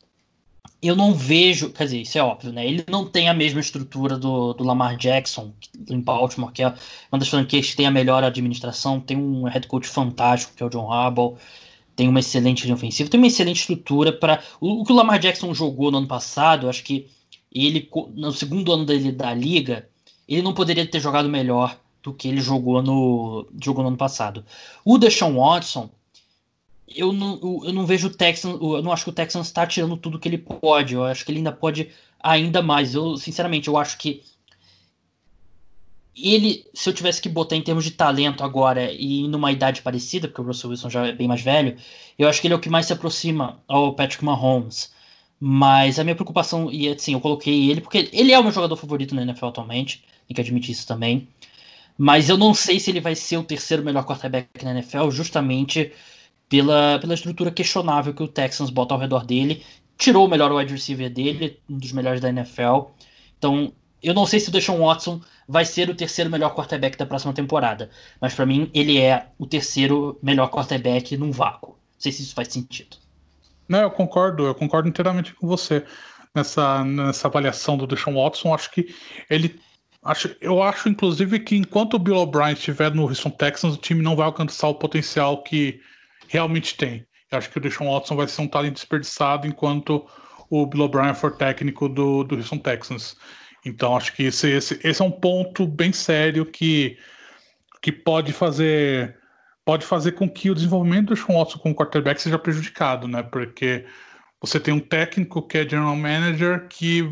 [0.81, 2.65] eu não vejo, quer dizer, isso é óbvio, né?
[2.65, 5.53] Ele não tem a mesma estrutura do, do Lamar Jackson
[5.89, 6.73] em Baltimore, que é
[7.11, 10.65] uma das franquias que tem a melhor administração, tem um head coach fantástico, que é
[10.65, 11.37] o John Harbaugh,
[11.95, 15.19] tem uma excelente linha ofensiva, tem uma excelente estrutura para o, o, que o Lamar
[15.19, 17.09] Jackson jogou no ano passado, acho que
[17.51, 19.89] ele no segundo ano dele da liga,
[20.27, 24.45] ele não poderia ter jogado melhor do que ele jogou no jogou no ano passado.
[24.85, 25.89] O Deshaun Watson
[26.95, 29.97] eu não, eu não vejo o Texans, eu não acho que o Texans está tirando
[29.97, 30.93] tudo que ele pode.
[30.93, 32.93] Eu acho que ele ainda pode ainda mais.
[32.95, 34.21] Eu, sinceramente, eu acho que
[36.15, 40.27] ele, se eu tivesse que botar em termos de talento agora e numa idade parecida,
[40.27, 41.77] porque o Russell Wilson já é bem mais velho,
[42.17, 44.91] eu acho que ele é o que mais se aproxima ao Patrick Mahomes.
[45.39, 48.75] Mas a minha preocupação, e assim, eu coloquei ele porque ele é o meu jogador
[48.75, 51.27] favorito na NFL atualmente, tem que admitir isso também.
[51.97, 55.91] Mas eu não sei se ele vai ser o terceiro melhor quarterback na NFL, justamente
[56.49, 59.63] pela, pela estrutura questionável que o Texans bota ao redor dele.
[59.97, 62.89] Tirou o melhor wide receiver dele, um dos melhores da NFL.
[63.37, 67.05] Então, eu não sei se o Deshaun Watson vai ser o terceiro melhor quarterback da
[67.05, 71.71] próxima temporada, mas para mim ele é o terceiro melhor quarterback num vácuo.
[71.71, 72.97] Não sei se isso faz sentido.
[73.67, 75.85] Não, eu concordo, eu concordo inteiramente com você
[76.33, 78.53] nessa, nessa avaliação do Deshaun Watson.
[78.53, 78.95] Acho que
[79.29, 79.59] ele.
[80.01, 84.01] Acho, eu acho, inclusive, que enquanto o Bill O'Brien estiver no Houston Texans, o time
[84.01, 85.81] não vai alcançar o potencial que
[86.29, 87.05] realmente tem.
[87.31, 90.07] Eu acho que o Deshaun Watson vai ser um talento desperdiçado enquanto
[90.49, 93.15] o Bill O'Brien for técnico do, do Houston Texans.
[93.65, 96.97] Então acho que esse, esse, esse é um ponto bem sério que,
[97.81, 99.17] que pode fazer
[99.65, 103.21] pode fazer com que o desenvolvimento do Sean Watson como quarterback seja prejudicado, né?
[103.21, 103.85] Porque
[104.41, 107.03] você tem um técnico que é general manager que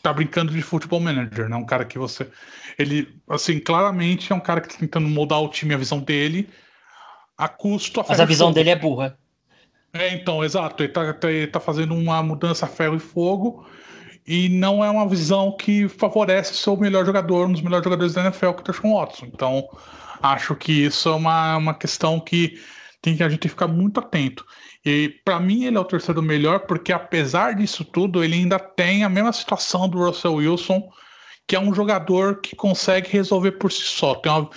[0.00, 1.56] tá brincando de futebol manager, né?
[1.56, 2.30] Um cara que você
[2.78, 6.48] ele assim, claramente é um cara que tá tentando mudar o time a visão dele
[7.38, 9.16] a custo a Mas a visão dele é burra.
[9.92, 13.64] É, então, exato, ele tá, tá, ele tá fazendo uma mudança a ferro e fogo
[14.26, 18.12] e não é uma visão que favorece ser o melhor jogador, um dos melhores jogadores
[18.12, 19.26] da NFL, que é o Deshaun Watson.
[19.26, 19.66] Então,
[20.22, 22.60] acho que isso é uma, uma questão que
[23.00, 24.44] tem que a gente ficar muito atento.
[24.84, 29.04] E para mim ele é o terceiro melhor, porque apesar disso tudo, ele ainda tem
[29.04, 30.86] a mesma situação do Russell Wilson,
[31.46, 34.14] que é um jogador que consegue resolver por si só.
[34.16, 34.50] Tem uma,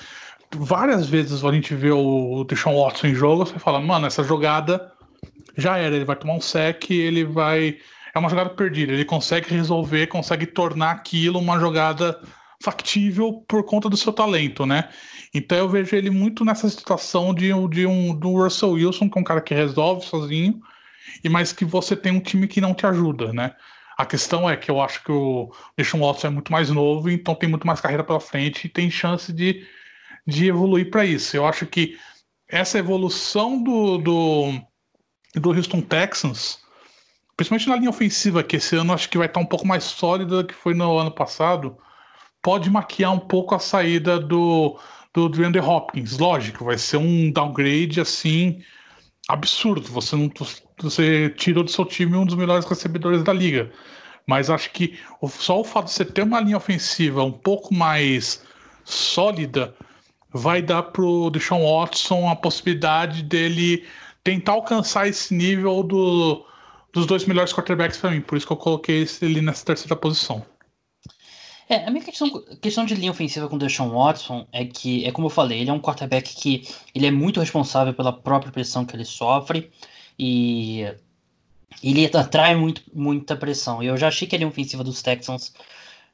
[0.56, 4.92] várias vezes a gente vê o Deshaun Watson em jogo, você fala, mano, essa jogada
[5.58, 7.78] já era, ele vai tomar um sec, ele vai
[8.14, 8.92] é uma jogada perdida.
[8.92, 12.20] Ele consegue resolver, consegue tornar aquilo uma jogada
[12.62, 14.90] factível por conta do seu talento, né?
[15.34, 19.22] Então eu vejo ele muito nessa situação de, de um do Russell Wilson, que é
[19.22, 20.62] um cara que resolve sozinho,
[21.24, 23.56] e mas que você tem um time que não te ajuda, né?
[23.98, 27.36] A questão é que eu acho que o Deshaun Watson é muito mais novo, então
[27.36, 29.66] tem muito mais carreira pela frente e tem chance de,
[30.28, 31.36] de evoluir para isso.
[31.36, 31.98] Eu acho que
[32.48, 34.62] essa evolução do, do,
[35.36, 36.62] do Houston Texans
[37.36, 40.44] principalmente na linha ofensiva, que esse ano acho que vai estar um pouco mais sólida
[40.44, 41.76] do que foi no ano passado,
[42.42, 44.78] pode maquiar um pouco a saída do,
[45.14, 46.18] do DeAndre Hopkins.
[46.18, 48.62] Lógico, vai ser um downgrade assim
[49.28, 49.88] absurdo.
[49.88, 50.32] Você não
[50.80, 53.72] você tirou do seu time um dos melhores recebedores da liga.
[54.28, 58.44] Mas acho que só o fato de você ter uma linha ofensiva um pouco mais
[58.84, 59.76] sólida
[60.34, 63.86] vai dar pro Deshaun Watson a possibilidade dele
[64.24, 66.46] tentar alcançar esse nível do,
[66.94, 70.46] dos dois melhores quarterbacks para mim, por isso que eu coloquei ele nessa terceira posição.
[71.68, 72.30] É, a minha questão,
[72.62, 75.70] questão de linha ofensiva com o Deshaun Watson é que, é como eu falei, ele
[75.70, 79.72] é um quarterback que ele é muito responsável pela própria pressão que ele sofre
[80.20, 80.86] e
[81.82, 83.82] ele atrai muito, muita pressão.
[83.82, 85.54] Eu já achei que a linha ofensiva dos Texans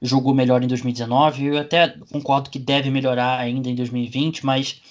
[0.02, 4.82] jogou melhor em 2019, eu até concordo que deve melhorar ainda em 2020, mas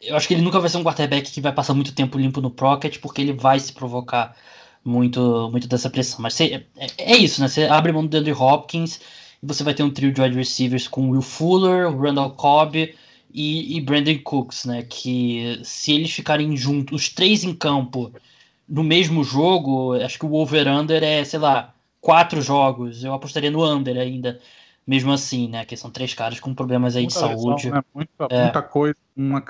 [0.00, 2.40] eu acho que ele nunca vai ser um quarterback que vai passar muito tempo limpo
[2.40, 4.36] no pocket, porque ele vai se provocar
[4.84, 6.20] muito, muito dessa pressão.
[6.20, 6.64] Mas é,
[6.98, 7.48] é, isso, né?
[7.48, 9.00] Você abre mão do Andrew Hopkins
[9.42, 12.94] e você vai ter um trio de wide receivers com Will Fuller, Randall Cobb
[13.32, 14.82] e, e Brandon Cooks, né?
[14.82, 18.12] Que se eles ficarem juntos, os três em campo,
[18.68, 23.02] no mesmo jogo, acho que o over-under é, sei lá, quatro jogos.
[23.02, 24.38] Eu apostaria no under ainda
[24.86, 25.64] mesmo assim, né?
[25.64, 27.64] Que são três caras com problemas aí muita de saúde.
[27.66, 27.84] Lesão, né?
[27.94, 28.42] muita, é.
[28.42, 28.96] muita, coisa.
[29.16, 29.42] Uma...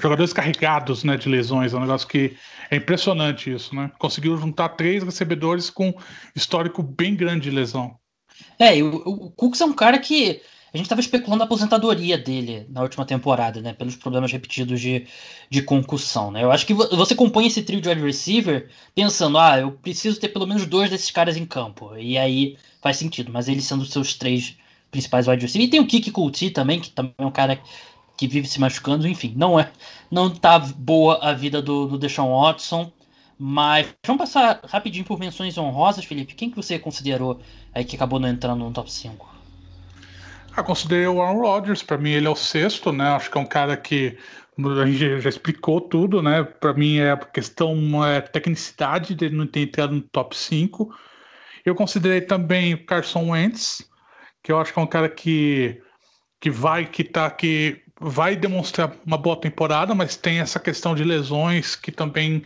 [0.00, 2.36] Jogadores carregados né, de lesões, é um negócio que
[2.70, 3.92] é impressionante isso, né?
[3.98, 5.94] Conseguiu juntar três recebedores com
[6.34, 7.96] histórico bem grande de lesão.
[8.58, 10.40] É, e o, o Cooks é um cara que
[10.72, 13.72] a gente estava especulando a aposentadoria dele na última temporada, né?
[13.72, 15.06] Pelos problemas repetidos de,
[15.48, 16.42] de concussão, né?
[16.42, 20.28] Eu acho que você compõe esse trio de wide receiver pensando, ah, eu preciso ter
[20.28, 21.96] pelo menos dois desses caras em campo.
[21.96, 23.32] E aí faz sentido.
[23.32, 24.56] Mas eles sendo os seus três
[24.90, 25.68] principais wide receivers.
[25.68, 27.58] E tem o Kiki Kulti também, que também é um cara
[28.16, 29.08] que vive se machucando.
[29.08, 29.70] Enfim, não é
[30.10, 32.92] não tá boa a vida do, do Deshaun Watson.
[33.38, 36.34] Mas vamos passar rapidinho por menções honrosas, Felipe.
[36.34, 37.40] Quem que você considerou
[37.72, 39.37] aí que acabou não entrando no top 5?
[40.56, 43.08] Eu considerei o Aaron Rodgers, para mim ele é o sexto, né?
[43.10, 44.18] Acho que é um cara que
[44.58, 46.42] a gente já explicou tudo, né?
[46.42, 50.92] Para mim é a questão, é tecnicidade dele não ter entrado no top 5.
[51.64, 53.88] Eu considerei também o Carson Wentz,
[54.42, 55.80] que eu acho que é um cara que,
[56.40, 61.04] que vai que tá que vai demonstrar uma boa temporada, mas tem essa questão de
[61.04, 62.44] lesões que também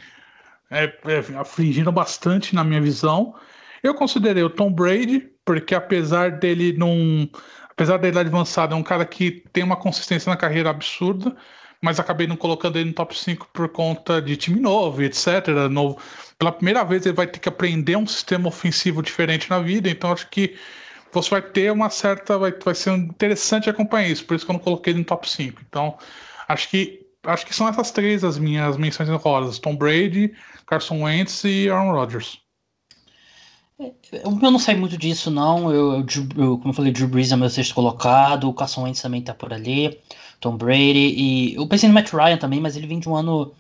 [0.71, 3.35] é, é, afligiram bastante na minha visão.
[3.83, 7.29] Eu considerei o Tom Brady, porque apesar dele não
[7.73, 11.35] apesar da idade avançada, é um cara que tem uma consistência na carreira absurda,
[11.81, 15.49] mas acabei não colocando ele no top 5 por conta de time novo, etc.
[15.71, 15.99] Novo.
[16.39, 20.13] Pela primeira vez ele vai ter que aprender um sistema ofensivo diferente na vida, então
[20.13, 20.57] acho que
[21.13, 22.39] você vai ter uma certa.
[22.39, 25.29] Vai, vai ser interessante acompanhar isso, por isso que eu não coloquei ele no top
[25.29, 25.61] 5.
[25.69, 25.99] Então,
[26.49, 27.01] acho que.
[27.25, 30.33] Acho que são essas três as minhas menções honrosas: Tom Brady,
[30.67, 32.42] Carson Wentz e Aaron Rodgers.
[34.13, 35.73] Eu não sei muito disso, não.
[35.73, 39.03] Eu, eu, eu, como eu falei, Drew Brees é meu sexto colocado, o Carson Wentz
[39.03, 39.99] também tá por ali,
[40.41, 43.55] Tom Brady, e eu pensei no Matt Ryan também, mas ele vem de um ano,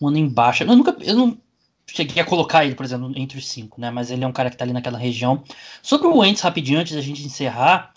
[0.00, 0.64] um ano em baixa.
[0.64, 1.38] Eu nunca, eu não
[1.86, 3.90] cheguei a colocar ele, por exemplo, entre os cinco, né?
[3.90, 5.42] Mas ele é um cara que tá ali naquela região.
[5.82, 7.92] Sobre o Wentz, rapidinho, antes da gente encerrar,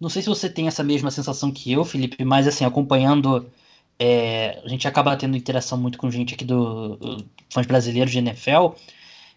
[0.00, 3.50] não sei se você tem essa mesma sensação que eu, Felipe, mas assim, acompanhando,
[3.98, 8.18] é, a gente acaba tendo interação muito com gente aqui do, do fãs brasileiros de
[8.18, 8.74] NFL.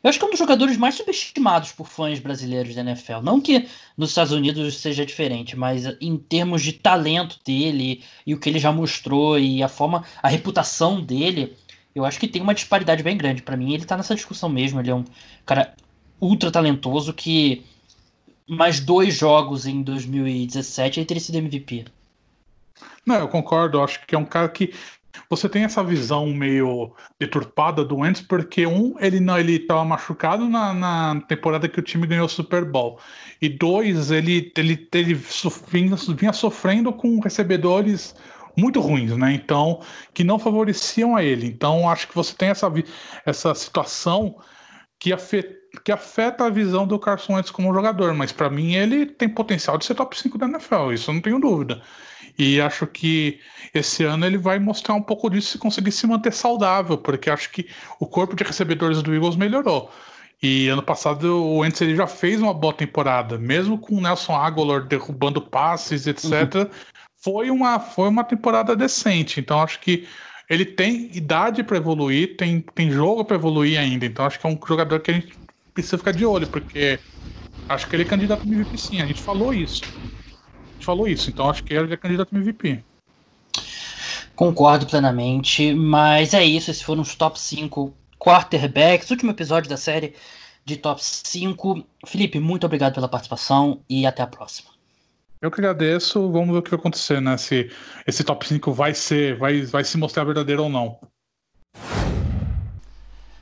[0.02, 3.22] Eu acho que é um dos jogadores mais subestimados por fãs brasileiros da NFL.
[3.22, 8.40] Não que nos Estados Unidos seja diferente, mas em termos de talento dele e o
[8.40, 11.58] que ele já mostrou e a forma, a reputação dele,
[11.94, 13.42] eu acho que tem uma disparidade bem grande.
[13.42, 14.80] para mim, ele tá nessa discussão mesmo.
[14.80, 15.04] Ele é um
[15.46, 15.76] cara
[16.22, 17.66] ultra talentoso que
[18.48, 21.86] mais dois jogos em 2017 ele teria sido MVP.
[23.06, 23.82] Não, eu concordo.
[23.82, 24.74] Acho que é um cara que
[25.30, 30.48] você tem essa visão meio deturpada do Wentz, porque um, ele não ele estava machucado
[30.48, 33.00] na, na, temporada que o time ganhou o Super Bowl.
[33.42, 38.16] E dois, ele, ele, ele vinha, vinha sofrendo com recebedores
[38.58, 39.34] muito ruins, né?
[39.34, 39.82] Então,
[40.14, 41.48] que não favoreciam a ele.
[41.48, 42.72] Então, acho que você tem essa,
[43.26, 44.36] essa situação
[45.00, 49.06] que afeta, que afeta a visão do Carson Wentz como jogador, mas para mim ele
[49.06, 51.82] tem potencial de ser top 5 da NFL, isso eu não tenho dúvida.
[52.40, 53.42] E acho que
[53.74, 57.52] esse ano ele vai mostrar um pouco disso se conseguir se manter saudável, porque acho
[57.52, 57.68] que
[58.00, 59.92] o corpo de recebedores do Eagles melhorou.
[60.42, 64.34] E ano passado o Wentz ele já fez uma boa temporada, mesmo com o Nelson
[64.34, 66.32] Aguilar derrubando passes, etc.
[66.32, 66.70] Uhum.
[67.22, 69.42] Foi, uma, foi uma temporada decente.
[69.42, 70.08] Então acho que
[70.50, 74.06] ele tem idade para evoluir, tem, tem jogo para evoluir ainda.
[74.06, 75.38] Então acho que é um jogador que a gente
[75.74, 77.02] precisa ficar de olho, porque
[77.68, 79.02] acho que ele é candidato a MVP sim.
[79.02, 80.00] A gente falou isso
[80.86, 82.84] falou isso, então acho que ele é candidato MVP.
[84.36, 90.14] Concordo plenamente, mas é isso, esses foram os top 5 quarterbacks, último episódio da série
[90.64, 91.84] de top 5.
[92.06, 94.70] Felipe, muito obrigado pela participação e até a próxima.
[95.42, 97.38] Eu que agradeço, vamos ver o que vai acontecer, né?
[97.38, 97.72] Se
[98.06, 101.00] esse top 5 vai ser, vai, vai se mostrar verdadeiro ou não.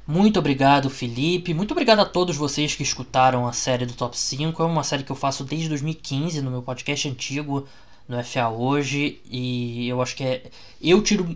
[0.08, 1.54] Muito obrigado, Felipe.
[1.54, 4.64] Muito obrigado a todos vocês que escutaram a série do Top 5.
[4.64, 7.68] É uma série que eu faço desde 2015 no meu podcast antigo,
[8.08, 9.20] no FA Hoje.
[9.30, 10.44] E eu acho que é.
[10.82, 11.28] Eu tiro,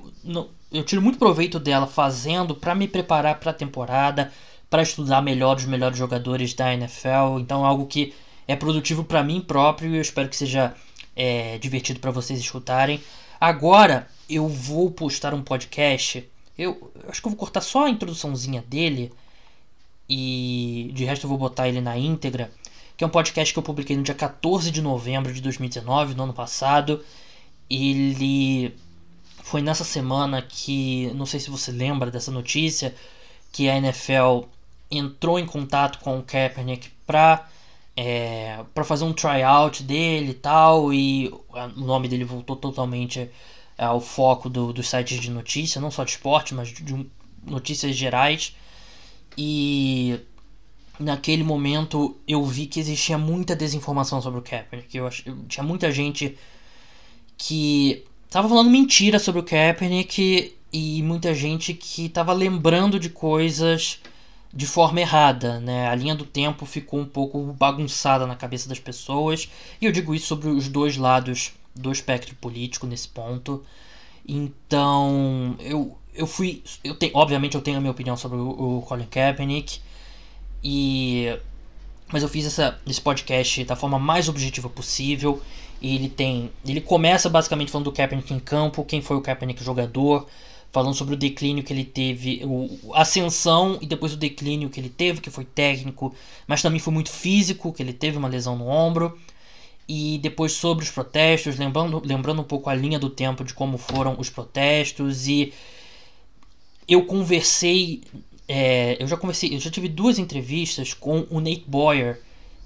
[0.71, 4.31] eu tiro muito proveito dela fazendo para me preparar para a temporada,
[4.69, 7.39] para estudar melhor os melhores jogadores da NFL.
[7.41, 8.13] Então é algo que
[8.47, 10.73] é produtivo para mim próprio e eu espero que seja
[11.13, 13.01] é, divertido para vocês escutarem.
[13.37, 18.61] Agora eu vou postar um podcast eu, acho que eu vou cortar só a introduçãozinha
[18.61, 19.11] dele
[20.07, 22.51] e de resto eu vou botar ele na íntegra,
[22.97, 26.23] que é um podcast que eu publiquei no dia 14 de novembro de 2019, no
[26.23, 27.03] ano passado.
[27.69, 28.75] Ele
[29.43, 32.93] foi nessa semana que, não sei se você lembra dessa notícia,
[33.51, 34.45] que a NFL
[34.89, 37.47] entrou em contato com o Kaepernick para
[37.95, 43.29] é, para fazer um tryout dele e tal, e o nome dele voltou totalmente
[43.81, 47.09] é, o foco do, dos sites de notícia, não só de esporte, mas de, de
[47.43, 48.55] notícias gerais.
[49.35, 50.19] E
[50.99, 54.95] naquele momento eu vi que existia muita desinformação sobre o Kaepernick.
[54.95, 56.37] Eu, ach, eu tinha muita gente
[57.35, 63.99] que estava falando mentira sobre o Kaepernick e muita gente que estava lembrando de coisas
[64.53, 65.87] de forma errada, né?
[65.87, 69.49] A linha do tempo ficou um pouco bagunçada na cabeça das pessoas.
[69.81, 73.63] E eu digo isso sobre os dois lados do espectro político nesse ponto.
[74.27, 76.63] Então, eu, eu fui.
[76.83, 79.79] Eu tenho, obviamente, eu tenho a minha opinião sobre o, o Colin Kaepernick.
[80.63, 81.37] E.
[82.11, 85.41] Mas eu fiz essa, esse podcast da forma mais objetiva possível.
[85.81, 86.51] E ele tem.
[86.65, 90.27] Ele começa basicamente falando do Kaepernick em campo, quem foi o Kaepernick jogador,
[90.71, 94.79] falando sobre o declínio que ele teve, o, a ascensão e depois o declínio que
[94.79, 96.13] ele teve, que foi técnico,
[96.45, 99.17] mas também foi muito físico, que ele teve uma lesão no ombro
[99.93, 103.77] e depois sobre os protestos, lembrando, lembrando um pouco a linha do tempo de como
[103.77, 105.53] foram os protestos e
[106.87, 108.01] eu conversei,
[108.47, 112.21] é, eu já conversei, eu já tive duas entrevistas com o Nate Boyer,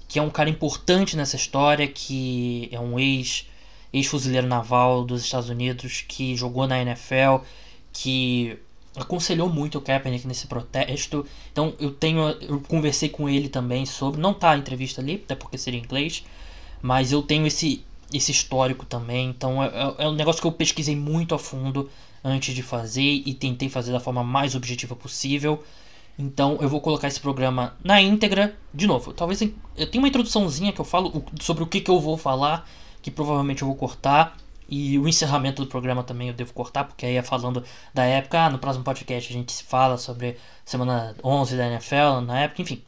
[0.06, 3.46] que é um cara importante nessa história, que é um ex
[3.92, 7.42] ex-fuzileiro naval dos Estados Unidos que jogou na NFL,
[7.92, 8.56] que
[8.94, 11.26] aconselhou muito o Kaepernick nesse protesto.
[11.50, 15.34] Então eu tenho, eu conversei com ele também sobre, não tá a entrevista ali, até
[15.34, 16.24] porque seria em inglês,
[16.82, 19.28] mas eu tenho esse esse histórico também.
[19.28, 21.90] Então é, é, é um negócio que eu pesquisei muito a fundo
[22.22, 25.62] antes de fazer e tentei fazer da forma mais objetiva possível.
[26.18, 28.56] Então eu vou colocar esse programa na íntegra.
[28.72, 32.00] De novo, talvez eu tenha uma introduçãozinha que eu falo sobre o que, que eu
[32.00, 32.68] vou falar,
[33.02, 34.36] que provavelmente eu vou cortar.
[34.68, 37.62] E o encerramento do programa também eu devo cortar, porque aí é falando
[37.94, 38.46] da época.
[38.46, 42.62] Ah, no próximo podcast a gente se fala sobre semana 11 da NFL, na época,
[42.62, 42.82] enfim.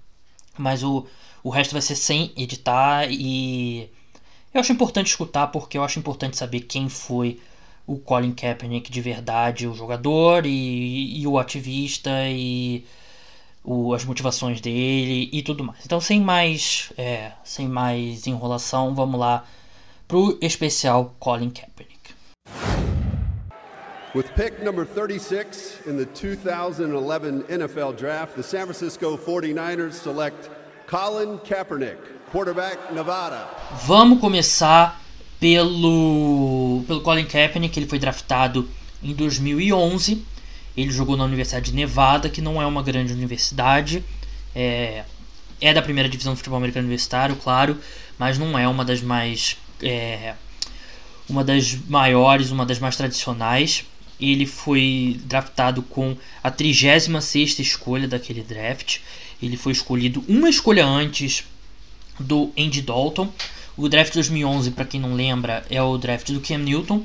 [0.56, 1.06] Mas o,
[1.48, 3.90] o resto vai ser sem editar e
[4.52, 7.40] eu acho importante escutar porque eu acho importante saber quem foi
[7.86, 12.84] o Colin Kaepernick de verdade, o jogador e, e o ativista e
[13.64, 15.86] o, as motivações dele e tudo mais.
[15.86, 19.46] Então, sem mais, é, sem mais enrolação, vamos lá
[20.06, 21.96] pro especial Colin Kaepernick.
[24.14, 30.57] With pick number 36 in the 2011 NFL Draft, the San Francisco 49ers select
[30.88, 31.98] Colin Kaepernick,
[32.32, 33.46] quarterback Nevada.
[33.84, 34.98] Vamos começar
[35.38, 38.66] pelo pelo Colin Kaepernick, ele foi draftado
[39.02, 40.24] em 2011.
[40.74, 44.02] Ele jogou na Universidade de Nevada, que não é uma grande universidade.
[44.54, 45.04] É,
[45.60, 47.76] é da primeira divisão do futebol americano universitário, claro,
[48.18, 50.36] mas não é uma das mais é,
[51.28, 53.84] uma das maiores, uma das mais tradicionais.
[54.18, 59.00] Ele foi draftado com a 36 escolha daquele draft.
[59.42, 61.44] Ele foi escolhido uma escolha antes
[62.18, 63.32] do Andy Dalton.
[63.76, 67.04] O draft 2011, para quem não lembra, é o draft do Cam Newton.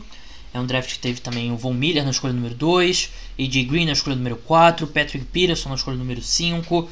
[0.54, 3.10] É um draft que teve também o Von Miller na escolha número 2,
[3.40, 6.90] AJ Green na escolha número 4, Patrick Peterson na escolha número 5,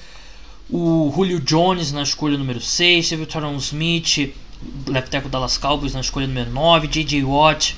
[0.67, 4.33] o Julio Jones na escolha número 6, teve o Tyron Smith,
[4.87, 7.75] left tackle Dallas Cowboys na escolha número 9, JJ Watt,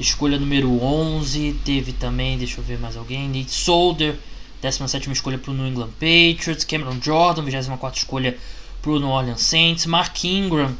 [0.00, 4.16] escolha número 11, teve também, deixa eu ver mais alguém, Nate Solder,
[4.62, 8.36] 17 escolha para o New England Patriots, Cameron Jordan, 24 escolha
[8.82, 10.74] para o New Orleans Saints, Mark Ingram,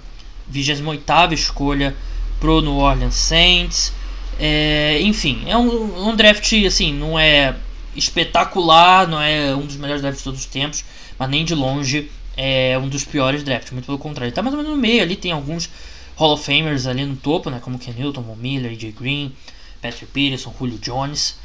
[0.49, 1.97] 28 escolha
[2.39, 3.93] para o New Orleans Saints.
[4.39, 7.55] É, enfim, é um, um, draft assim, não é
[7.95, 10.85] espetacular, não é um dos melhores drafts de todos os tempos,
[11.18, 14.31] mas nem de longe é um dos piores drafts, muito pelo contrário.
[14.31, 15.68] Está mais ou menos no meio ali, tem alguns
[16.16, 19.35] Hall of Famers ali no topo, né, como Ken Newton, Von Miller, AJ Green,
[19.83, 21.39] Patrick Peterson, Julio Jones.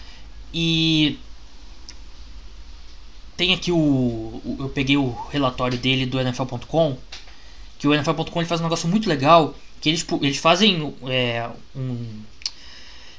[0.53, 1.19] E
[3.37, 6.97] tem aqui o, o, eu peguei o relatório dele do NFL.com,
[7.77, 12.23] que o NFL.com ele faz um negócio muito legal, que eles, eles fazem é, um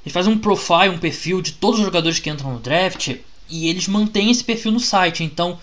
[0.06, 3.16] eles fazem um profile, um perfil de todos os jogadores que entram no draft
[3.50, 5.24] e eles mantêm esse perfil no site.
[5.24, 5.58] Então,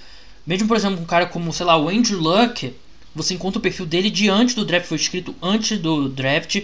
[0.46, 2.74] mesmo por exemplo, um cara como, sei lá, o Andrew Luck,
[3.16, 6.62] você encontra o perfil dele de antes do draft, foi escrito antes do draft,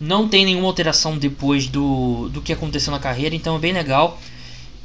[0.00, 4.18] não tem nenhuma alteração depois do, do que aconteceu na carreira, então é bem legal.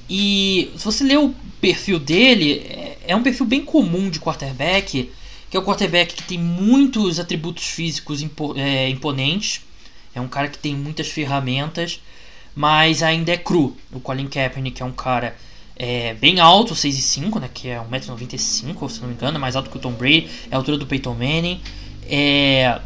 [0.10, 5.12] E se você ler o perfil dele, é, é um perfil bem comum de quarterback,
[5.50, 9.62] que é o quarterback que tem muitos atributos físicos impo, é, imponentes,
[10.14, 12.02] é um cara que tem muitas ferramentas,
[12.56, 13.76] mas ainda é cru.
[13.92, 15.36] O Colin Kaepernick é um cara
[15.76, 19.78] é, bem alto, 6'5", né, que é 1,95m, se não me engano, mais alto que
[19.78, 21.62] o Tom Brady, é a altura do Peyton Manning.
[22.08, 22.80] É,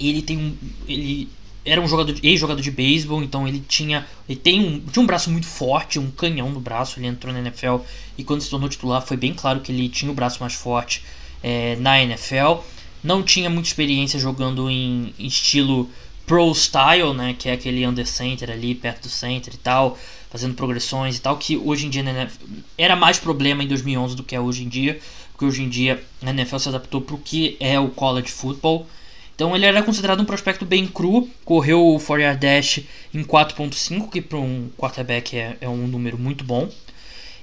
[0.00, 0.56] ele tem um,
[0.88, 1.28] ele
[1.64, 5.30] era um jogador ex-jogador de beisebol, então ele tinha ele tem um, tinha um braço
[5.30, 6.98] muito forte, um canhão no braço.
[6.98, 7.76] Ele entrou na NFL
[8.18, 11.02] e quando se tornou titular foi bem claro que ele tinha o braço mais forte
[11.42, 12.62] é, na NFL.
[13.02, 15.88] Não tinha muita experiência jogando em, em, estilo
[16.26, 19.98] pro style, né, que é aquele under center ali perto do center e tal,
[20.30, 22.30] fazendo progressões e tal, que hoje em dia né,
[22.78, 25.00] era mais problema em 2011 do que é hoje em dia,
[25.32, 28.86] porque hoje em dia a NFL se adaptou para o que é o college football.
[29.34, 32.80] Então ele era considerado um prospecto bem cru, correu o 4 dash
[33.12, 36.68] em 4.5, que para um quarterback é, é, um número muito bom.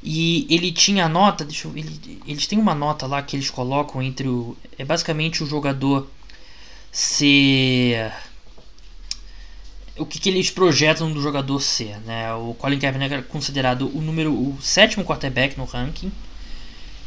[0.01, 3.49] E ele tinha a nota, deixa eu, ele, eles têm uma nota lá que eles
[3.49, 6.09] colocam entre o é basicamente o jogador
[6.91, 8.11] ser
[9.97, 12.33] o que, que, eles projetam do jogador ser, né?
[12.33, 16.09] O Colin Kaepernick era considerado o número o sétimo quarterback no ranking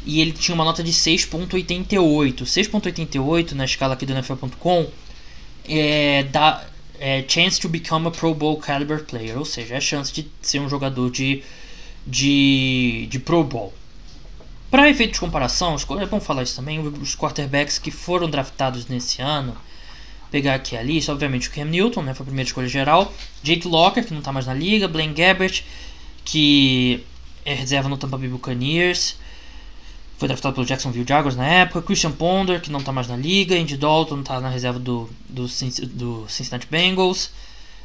[0.05, 2.43] e ele tinha uma nota de 6.88.
[2.43, 4.87] 6.88 na escala aqui do NFL.com
[5.67, 6.65] é da
[6.99, 10.27] é, chance to become a Pro Bowl caliber player, ou seja, é a chance de
[10.41, 11.43] ser um jogador de
[12.05, 13.73] de, de Pro Bowl.
[14.69, 19.21] Para efeito de comparação, é bom falar isso também, os quarterbacks que foram draftados nesse
[19.21, 19.55] ano,
[20.31, 23.67] pegar aqui a lista, obviamente o Cam Newton, né, foi a primeira escolha geral, Jake
[23.67, 25.63] Locker, que não está mais na liga, Blaine Gabbert,
[26.25, 27.05] que
[27.45, 29.15] é reserva no Tampa Bay Buccaneers,
[30.17, 31.81] foi draftado pelo Jacksonville Jaguars na época.
[31.81, 33.55] Christian Ponder, que não está mais na liga.
[33.55, 35.45] Andy Dalton está na reserva do, do,
[35.87, 37.31] do, Cincinnati Bengals.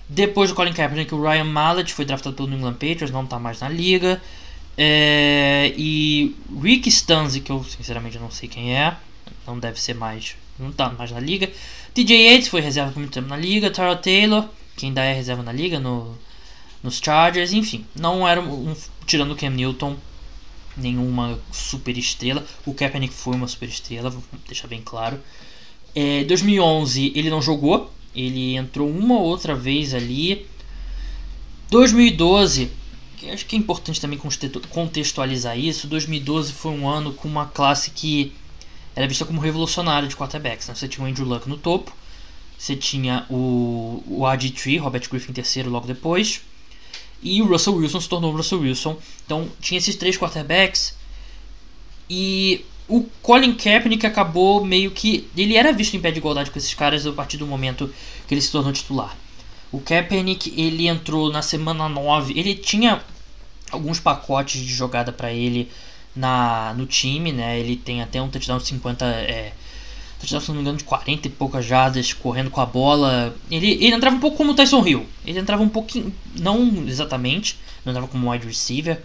[0.09, 3.39] Depois do Colin Kaepernick, o Ryan Mallett foi draftado pelo New England Patriots, não está
[3.39, 4.21] mais na liga.
[4.77, 8.97] É, e Rick Stanzi, que eu sinceramente não sei quem é,
[9.47, 11.51] não deve ser mais não tá mais na liga.
[11.95, 13.71] DJ Yates foi reserva por muito tempo na liga.
[13.71, 16.17] Tara Taylor, que ainda é reserva na liga, no,
[16.83, 17.87] nos Chargers, enfim.
[17.95, 18.75] Não era um
[19.07, 19.97] tirando o Cam Newton,
[20.79, 22.45] nenhuma super estrela.
[22.65, 25.21] O Kaepernick foi uma super estrela, vou deixar bem claro.
[25.95, 30.47] É, 2011 ele não jogou, ele entrou uma outra vez ali.
[31.71, 32.71] 2012,
[33.17, 34.19] que acho que é importante também
[34.71, 35.87] contextualizar isso.
[35.87, 38.33] 2012 foi um ano com uma classe que
[38.95, 40.69] era vista como revolucionária de quarterbacks.
[40.69, 40.75] Né?
[40.75, 41.93] Você tinha o Andrew Luck no topo,
[42.59, 46.41] você tinha o, o RG3, Robert Griffin terceiro logo depois,
[47.23, 48.97] e o Russell Wilson se tornou o Russell Wilson.
[49.25, 50.95] Então tinha esses três quarterbacks
[52.09, 56.59] e o Colin Kaepernick acabou meio que ele era visto em pé de igualdade com
[56.59, 57.93] esses caras a partir do momento
[58.27, 59.17] que ele se tornou titular.
[59.71, 63.03] O Kaepernick ele entrou na semana 9, ele tinha
[63.71, 65.71] alguns pacotes de jogada para ele
[66.17, 67.61] na no time, né?
[67.61, 69.53] Ele tem até um touchdown de 50 é,
[70.19, 73.35] touchdown, se não me engano, de 40 e poucas jardas correndo com a bola.
[73.51, 75.07] Ele, ele entrava um pouco como o Tyson Hill.
[75.25, 79.01] Ele entrava um pouquinho, não exatamente, não entrava como wide receiver,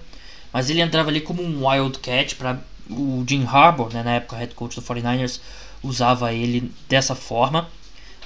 [0.51, 2.59] mas ele entrava ali como um wildcat para
[2.89, 5.39] o Jim Harbaugh, né, na época head coach do 49ers,
[5.82, 7.70] usava ele dessa forma.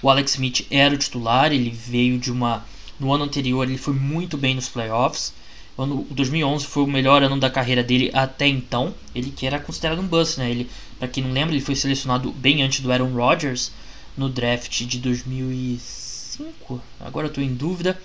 [0.01, 2.65] O Alex Smith era o titular, ele veio de uma
[2.99, 5.33] no ano anterior ele foi muito bem nos playoffs.
[5.77, 8.93] O ano 2011 foi o melhor ano da carreira dele até então.
[9.13, 10.49] Ele que era considerado um bust, né?
[10.49, 10.67] Ele,
[10.99, 13.71] para quem não lembra, ele foi selecionado bem antes do Aaron Rodgers
[14.15, 16.81] no draft de 2005.
[16.99, 17.99] Agora eu tô em dúvida,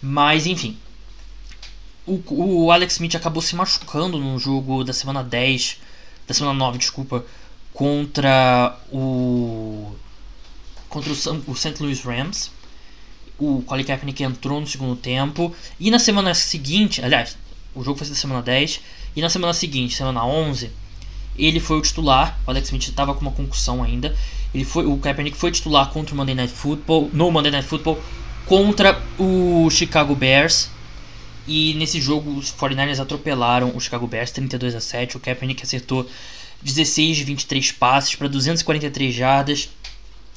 [0.00, 0.76] mas enfim.
[2.06, 5.78] O, o Alex Smith acabou se machucando no jogo da semana 10,
[6.26, 7.24] da semana 9, desculpa,
[7.72, 9.94] contra o
[10.88, 11.74] contra o, o St.
[11.82, 12.50] Louis Rams
[13.38, 15.54] o Colin Kaepernick entrou no segundo tempo.
[15.78, 17.36] E na semana seguinte, aliás,
[17.74, 18.80] o jogo foi da semana 10.
[19.14, 20.70] E na semana seguinte, semana 11,
[21.38, 22.38] ele foi o titular.
[22.46, 24.14] O Alex Smith estava com uma concussão ainda.
[24.54, 28.02] Ele foi, o Kaepernick foi titular contra o Monday Night Football, no Monday Night Football,
[28.46, 30.70] contra o Chicago Bears.
[31.46, 35.16] E nesse jogo os 49ers atropelaram o Chicago Bears 32 a 7.
[35.16, 36.08] O Kaepernick acertou
[36.62, 39.68] 16 de 23 passes para 243 jardas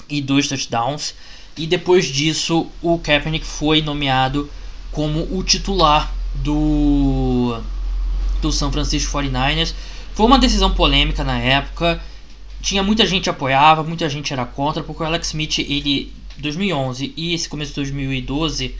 [0.10, 1.14] e 2 touchdowns.
[1.58, 4.50] E depois disso, o Kaepernick foi nomeado
[4.92, 7.60] como o titular do,
[8.42, 9.74] do San Francisco 49ers.
[10.14, 12.02] Foi uma decisão polêmica na época.
[12.62, 17.34] Tinha muita gente apoiava, muita gente era contra, porque o Alex Smith, ele 2011 e
[17.34, 18.76] esse começo de 2012,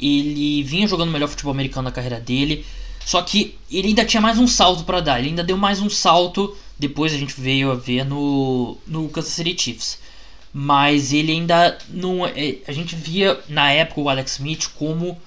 [0.00, 2.64] ele vinha jogando o melhor futebol americano na carreira dele.
[3.04, 5.18] Só que ele ainda tinha mais um salto para dar.
[5.18, 6.56] Ele ainda deu mais um salto.
[6.78, 9.98] Depois a gente veio a ver no, no Kansas City Chiefs
[10.52, 12.26] mas ele ainda não.
[12.26, 15.18] É, a gente via na época o Alex Smith como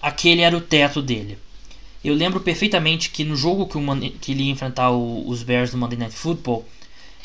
[0.00, 1.38] aquele era o teto dele.
[2.02, 5.72] Eu lembro perfeitamente que no jogo que, o, que ele ia enfrentar o, os Bears
[5.72, 6.66] no Monday Night Football,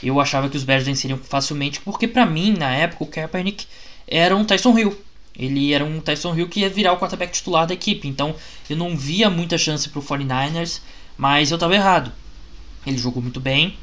[0.03, 3.65] eu achava que os Bears venceriam facilmente, porque para mim, na época, o Kaepernick
[4.07, 4.97] era um Tyson Hill.
[5.38, 8.36] Ele era um Tyson Hill que ia virar o quarterback titular da equipe, então
[8.69, 10.82] eu não via muita chance para o 49ers,
[11.17, 12.11] mas eu estava errado.
[12.86, 13.76] Ele jogou muito bem,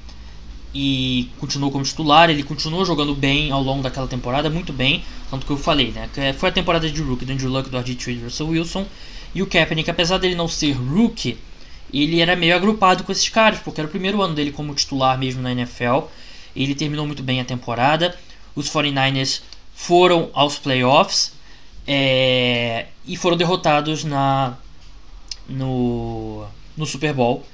[0.74, 2.30] e continuou como titular.
[2.30, 5.04] Ele continuou jogando bem ao longo daquela temporada, muito bem.
[5.30, 6.08] Tanto que eu falei, né?
[6.38, 8.86] Foi a temporada de rookie do Andrew Luck, do RG3 do Russell Wilson.
[9.34, 11.38] E o Kaepernick, apesar dele não ser rookie,
[11.92, 15.18] ele era meio agrupado com esses caras, porque era o primeiro ano dele como titular
[15.18, 16.06] mesmo na NFL.
[16.54, 18.16] Ele terminou muito bem a temporada.
[18.54, 19.42] Os 49ers
[19.74, 21.32] foram aos playoffs
[21.86, 24.56] é, e foram derrotados na
[25.48, 27.44] no, no Super Bowl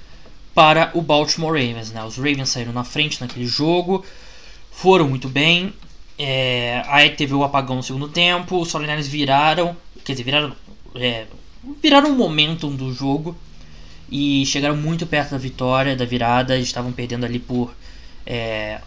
[0.54, 1.90] para o Baltimore Ravens.
[1.92, 2.02] Né?
[2.04, 4.04] Os Ravens saíram na frente naquele jogo,
[4.70, 5.72] foram muito bem.
[6.18, 10.52] É, aí teve o apagão no segundo tempo, os 49ers viraram, quer dizer, viraram,
[10.96, 11.26] é,
[11.82, 13.36] viraram o momentum do jogo
[14.10, 17.74] e chegaram muito perto da vitória, da virada, estavam perdendo ali por
[18.26, 18.80] é,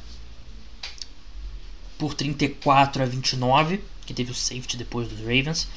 [1.98, 5.68] por 34 a 29, que teve o safety depois dos Ravens.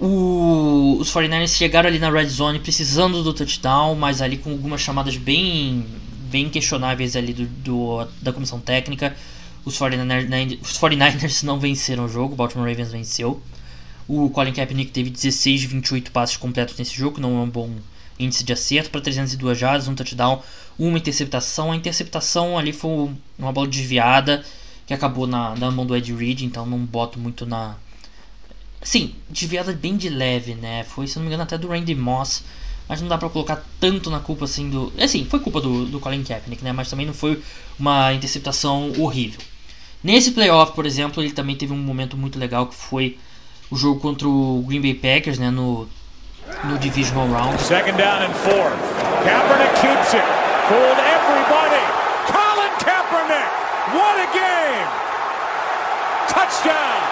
[0.00, 4.80] O, os 49ers chegaram ali na red zone precisando do touchdown, mas ali com algumas
[4.80, 5.86] chamadas bem,
[6.30, 9.16] bem questionáveis ali do, do da comissão técnica.
[9.64, 13.40] Os 49ers, os 49ers não venceram o jogo, o Baltimore Ravens venceu.
[14.06, 17.70] O Colin Kaepernick teve 16 de 28 passes completos nesse jogo, não é um bom
[18.18, 20.42] índice de acerto para 302 jardas, um touchdown,
[20.78, 21.72] uma interceptação.
[21.72, 24.44] A interceptação ali foi uma bola desviada
[24.86, 27.76] que acabou na, na mão do Ed Reed, então não boto muito na,
[28.84, 30.84] Sim, desviada bem de leve, né?
[30.84, 32.44] Foi, se não me engano, até do Randy Moss.
[32.86, 34.92] Mas não dá pra colocar tanto na culpa assim do.
[34.98, 36.70] É sim, foi culpa do, do Colin Kaepernick, né?
[36.70, 37.42] Mas também não foi
[37.78, 39.40] uma interceptação horrível.
[40.02, 43.16] Nesse playoff, por exemplo, ele também teve um momento muito legal que foi
[43.74, 45.50] o jogo contra o Green Bay Packers, né?
[45.50, 45.88] No,
[46.62, 47.60] no Divisional Round.
[47.60, 48.70] Second down and four.
[49.24, 50.24] Kaepernick keeps it.
[50.68, 51.82] Fooled everybody.
[52.30, 53.50] Colin Kaepernick.
[53.92, 54.88] What a game.
[56.28, 57.02] Touchdown.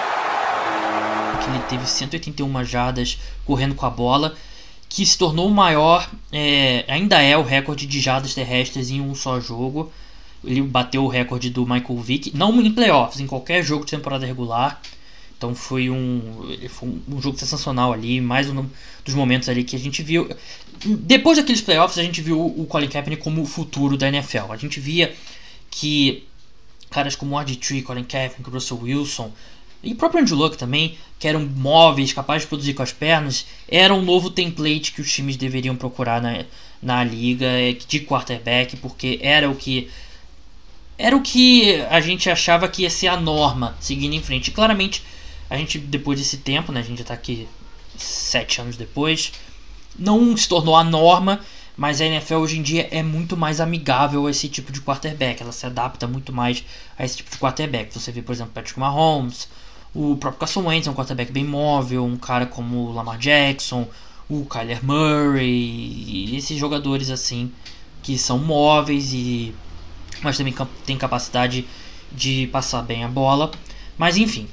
[1.49, 4.33] Ele teve 181 jardas correndo com a bola,
[4.87, 9.13] que se tornou o maior, é, ainda é o recorde de jardas terrestres em um
[9.13, 9.91] só jogo.
[10.43, 14.25] Ele bateu o recorde do Michael Vick, não em playoffs, em qualquer jogo de temporada
[14.25, 14.81] regular.
[15.43, 16.21] Então foi um,
[16.69, 18.65] foi um jogo sensacional ali, mais um
[19.03, 20.29] dos momentos ali que a gente viu.
[20.85, 24.53] Depois daqueles playoffs, a gente viu o Colin Kaepernick como o futuro da NFL.
[24.53, 25.13] A gente via
[25.69, 26.23] que
[26.89, 29.33] caras como RG3, Colin Kaepernick, Russell Wilson
[29.83, 33.45] e o próprio Andrew Luck também, que eram móveis, capazes de produzir com as pernas,
[33.67, 36.45] era um novo template que os times deveriam procurar na,
[36.81, 39.89] na liga é, de quarterback, porque era o que
[40.97, 44.51] era o que a gente achava que ia ser a norma seguindo em frente.
[44.51, 45.03] Claramente,
[45.53, 47.47] a gente depois desse tempo, né, a gente já está aqui
[47.95, 49.31] sete anos depois,
[49.97, 51.39] não se tornou a norma,
[51.77, 55.41] mas a NFL hoje em dia é muito mais amigável a esse tipo de quarterback.
[55.41, 56.63] Ela se adapta muito mais
[56.97, 57.93] a esse tipo de quarterback.
[57.93, 59.47] Você vê, por exemplo, Patrick Mahomes,
[59.93, 63.87] o próprio Carson Wentz é um quarterback bem móvel, um cara como o Lamar Jackson,
[64.27, 67.51] o Kyler Murray, esses jogadores assim
[68.01, 69.53] que são móveis e
[70.23, 71.67] mas também tem capacidade
[72.11, 73.51] de passar bem a bola.
[73.97, 74.47] Mas enfim,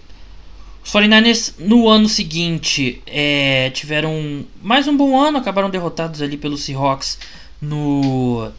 [0.84, 6.62] os 49ers no ano seguinte é, tiveram mais um bom ano, acabaram derrotados ali pelos
[6.64, 7.18] Seahawks
[7.60, 8.50] no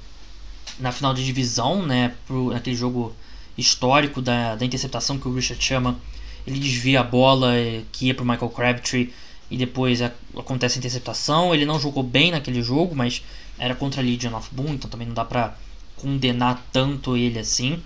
[0.79, 3.15] na final de divisão, né, pro, naquele jogo
[3.57, 5.99] histórico da, da interceptação que o Richard chama
[6.45, 9.13] ele desvia a bola é, que ia para o Michael Crabtree
[9.49, 11.53] e depois acontece a interceptação.
[11.53, 13.21] Ele não jogou bem naquele jogo, mas
[13.59, 15.55] era contra a Legion of Boom, então também não dá para
[15.97, 17.81] condenar tanto ele assim.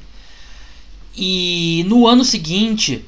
[1.15, 3.03] E no ano seguinte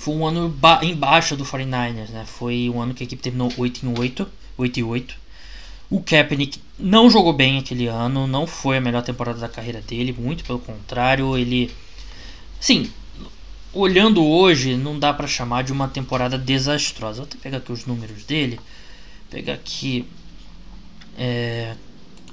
[0.00, 2.24] foi um ano em baixa do 49ers, né?
[2.26, 4.26] Foi um ano que a equipe terminou 8 em 8,
[4.56, 5.14] 8 e 8.
[5.90, 10.16] O Kaepernick não jogou bem aquele ano, não foi a melhor temporada da carreira dele,
[10.18, 11.70] muito pelo contrário, ele
[12.58, 12.90] sim,
[13.74, 17.18] olhando hoje, não dá para chamar de uma temporada desastrosa.
[17.18, 18.58] Vou até pegar aqui os números dele.
[19.28, 20.06] Pegar aqui
[21.18, 21.74] é,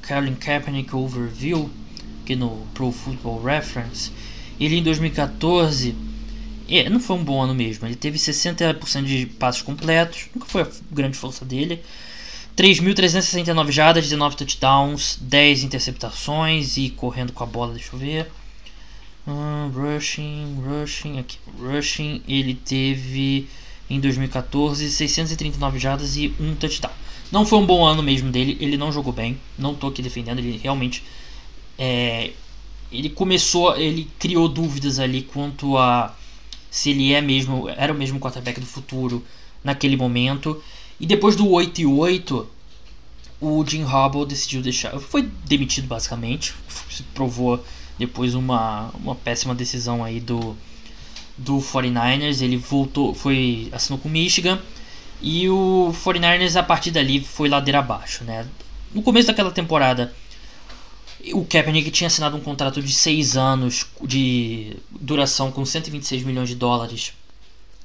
[0.08, 1.70] Colin Kaepernick Overview,
[2.24, 4.10] aqui no Pro Football Reference.
[4.58, 6.07] Ele em 2014,
[6.70, 7.88] é, não foi um bom ano mesmo.
[7.88, 11.82] Ele teve 60% de passos completos, nunca foi a grande força dele.
[12.58, 18.32] 3.369 jardas, 19 touchdowns, 10 interceptações e correndo com a bola, deixa eu ver.
[19.28, 21.38] Uh, rushing, rushing, aqui.
[21.60, 23.48] Rushing, ele teve
[23.90, 26.92] em 2014 639 jardas e um touchdown.
[27.32, 30.40] Não foi um bom ano mesmo dele, ele não jogou bem, não tô aqui defendendo,
[30.40, 31.04] ele realmente
[31.78, 32.32] é,
[32.92, 36.16] ele começou, ele criou dúvidas ali quanto a
[36.70, 39.24] se ele é mesmo, era o mesmo quarterback do futuro
[39.64, 40.62] naquele momento.
[41.00, 42.48] E depois do 8 e 8,
[43.40, 46.54] o Jim Harbaugh decidiu deixar, foi demitido basicamente,
[46.90, 47.64] se provou
[47.98, 50.56] depois uma, uma péssima decisão aí do,
[51.38, 52.42] do 49ers.
[52.42, 54.60] Ele voltou, foi assinou com Michigan.
[55.22, 58.46] E o 49ers a partir dali foi ladeira abaixo, né?
[58.94, 60.14] No começo daquela temporada,
[61.34, 66.56] o Kaepernick tinha assinado um contrato de 6 anos de duração com 126 milhões de
[66.56, 67.14] dólares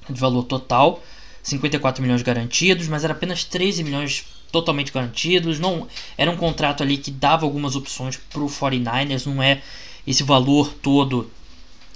[0.09, 1.03] de valor total,
[1.43, 5.59] 54 milhões garantidos, mas era apenas 13 milhões totalmente garantidos.
[5.59, 9.62] Não era um contrato ali que dava algumas opções para o 49ers, não é
[10.07, 11.30] esse valor todo,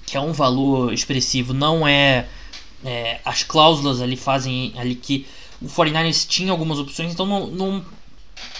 [0.06, 2.26] que é um valor expressivo, não é,
[2.84, 5.26] é as cláusulas ali fazem ali que
[5.60, 7.84] o 49ers tinha algumas opções, então não, não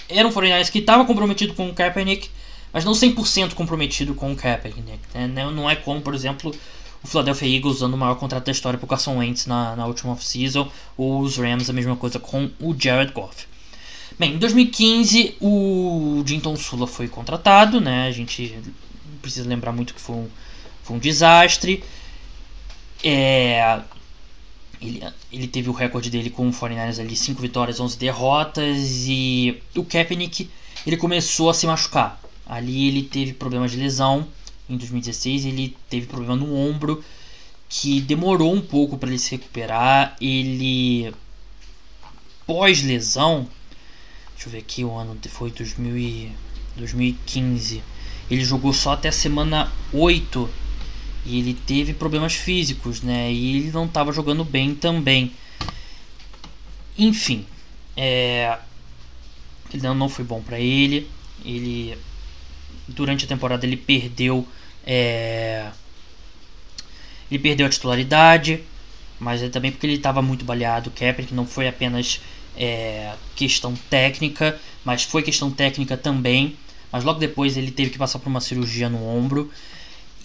[0.09, 2.29] era um 49ers que estava comprometido com o Kaepernick,
[2.77, 5.01] mas não 100% comprometido com o Kaepernick.
[5.14, 5.27] Né?
[5.27, 6.55] Não é como, por exemplo,
[7.03, 9.87] o Philadelphia Eagles usando o maior contrato da história para o Carson Wentz na, na
[9.87, 13.47] última off-season, ou os Rams a mesma coisa com o Jared Goff.
[14.18, 18.09] Bem, em 2015 o Jinton Sula foi contratado, né?
[18.09, 18.55] A gente
[19.22, 20.29] precisa lembrar muito que foi um,
[20.83, 21.83] foi um desastre.
[23.03, 23.81] É,
[24.83, 25.03] ele,
[25.33, 29.07] ele teve o recorde dele com o 49ers ali, 5 vitórias, 11 derrotas.
[29.07, 30.51] E o Kaepernick
[30.87, 32.26] ele começou a se machucar.
[32.47, 34.26] Ali ele teve problemas de lesão.
[34.68, 37.03] Em 2016 ele teve problema no ombro
[37.68, 40.16] que demorou um pouco para ele se recuperar.
[40.20, 41.12] Ele
[42.47, 43.49] pós lesão,
[44.34, 46.30] deixa eu ver aqui o ano foi 2000
[46.76, 47.82] 2015.
[48.30, 50.49] Ele jogou só até a semana 8
[51.24, 53.32] e ele teve problemas físicos, né?
[53.32, 55.32] E ele não estava jogando bem também.
[56.99, 57.47] Enfim,
[57.97, 58.59] é...
[59.72, 61.09] ele não foi bom para ele.
[61.44, 61.97] Ele
[62.89, 64.47] durante a temporada ele perdeu
[64.87, 65.66] é...
[67.30, 68.62] ele perdeu a titularidade,
[69.18, 70.91] mas é também porque ele estava muito baleado.
[70.91, 72.20] O que não foi apenas
[72.57, 73.12] é...
[73.34, 76.57] questão técnica, mas foi questão técnica também
[76.97, 79.51] mas logo depois ele teve que passar por uma cirurgia no ombro.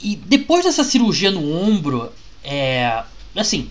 [0.01, 2.11] E depois dessa cirurgia no ombro,
[2.43, 3.03] é.
[3.35, 3.69] Assim.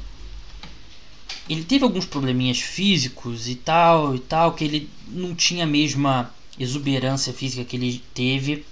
[1.49, 6.31] Ele teve alguns probleminhas físicos e tal, e tal, que ele não tinha a mesma
[6.59, 8.65] exuberância física que ele teve.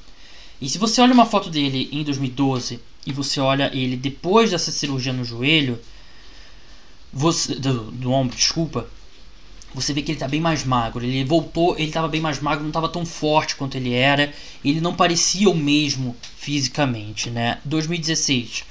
[0.60, 4.72] E se você olha uma foto dele em 2012 e você olha ele depois dessa
[4.72, 5.78] cirurgia no joelho,
[7.12, 8.88] você do, do ombro, desculpa,
[9.74, 11.04] você vê que ele está bem mais magro.
[11.04, 14.32] Ele voltou, ele estava bem mais magro, não estava tão forte quanto ele era.
[14.64, 17.60] Ele não parecia o mesmo fisicamente, né?
[17.64, 18.64] 2016,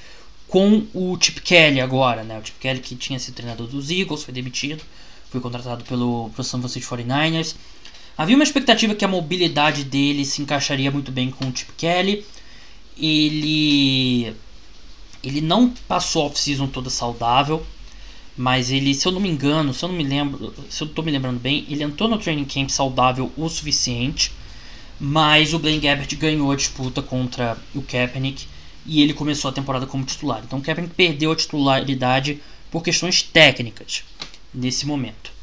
[0.46, 2.38] com o Chip Kelly agora, né?
[2.38, 4.82] O Chip Kelly que tinha sido treinador dos Eagles, foi demitido,
[5.30, 7.54] foi contratado pelo, pelo San Francisco 49ers.
[8.18, 12.26] Havia uma expectativa que a mobilidade dele se encaixaria muito bem com o Chip Kelly.
[13.00, 14.34] Ele
[15.22, 17.64] ele não passou a off-season toda saudável,
[18.36, 21.04] mas ele, se eu não me engano, se eu não me lembro, se eu estou
[21.04, 24.32] me lembrando bem, ele entrou no training camp saudável o suficiente,
[24.98, 28.46] mas o Blaine Gabbert ganhou a disputa contra o Kaepernick
[28.84, 30.42] e ele começou a temporada como titular.
[30.44, 34.02] Então o Kaepernick perdeu a titularidade por questões técnicas
[34.52, 35.37] nesse momento.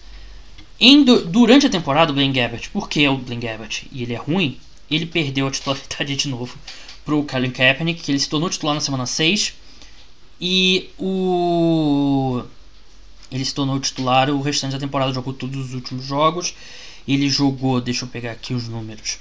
[0.79, 4.17] Em, durante a temporada, o Blaine Gabbert, porque é o Blaine Gabbert e ele é
[4.17, 4.57] ruim,
[4.89, 6.57] ele perdeu a titularidade de novo
[7.03, 9.53] para o Colin Kaepernick, que ele se tornou titular na semana 6.
[10.41, 12.43] E o
[13.31, 16.53] ele se tornou titular o restante da temporada, jogou todos os últimos jogos.
[17.07, 19.19] Ele jogou, deixa eu pegar aqui os números.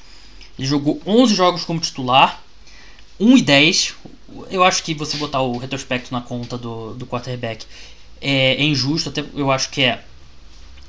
[0.59, 2.42] Ele jogou 11 jogos como titular,
[3.18, 3.94] 1 e 10.
[4.50, 7.66] Eu acho que você botar o retrospecto na conta do, do quarterback
[8.20, 10.02] é, é injusto, até eu acho que é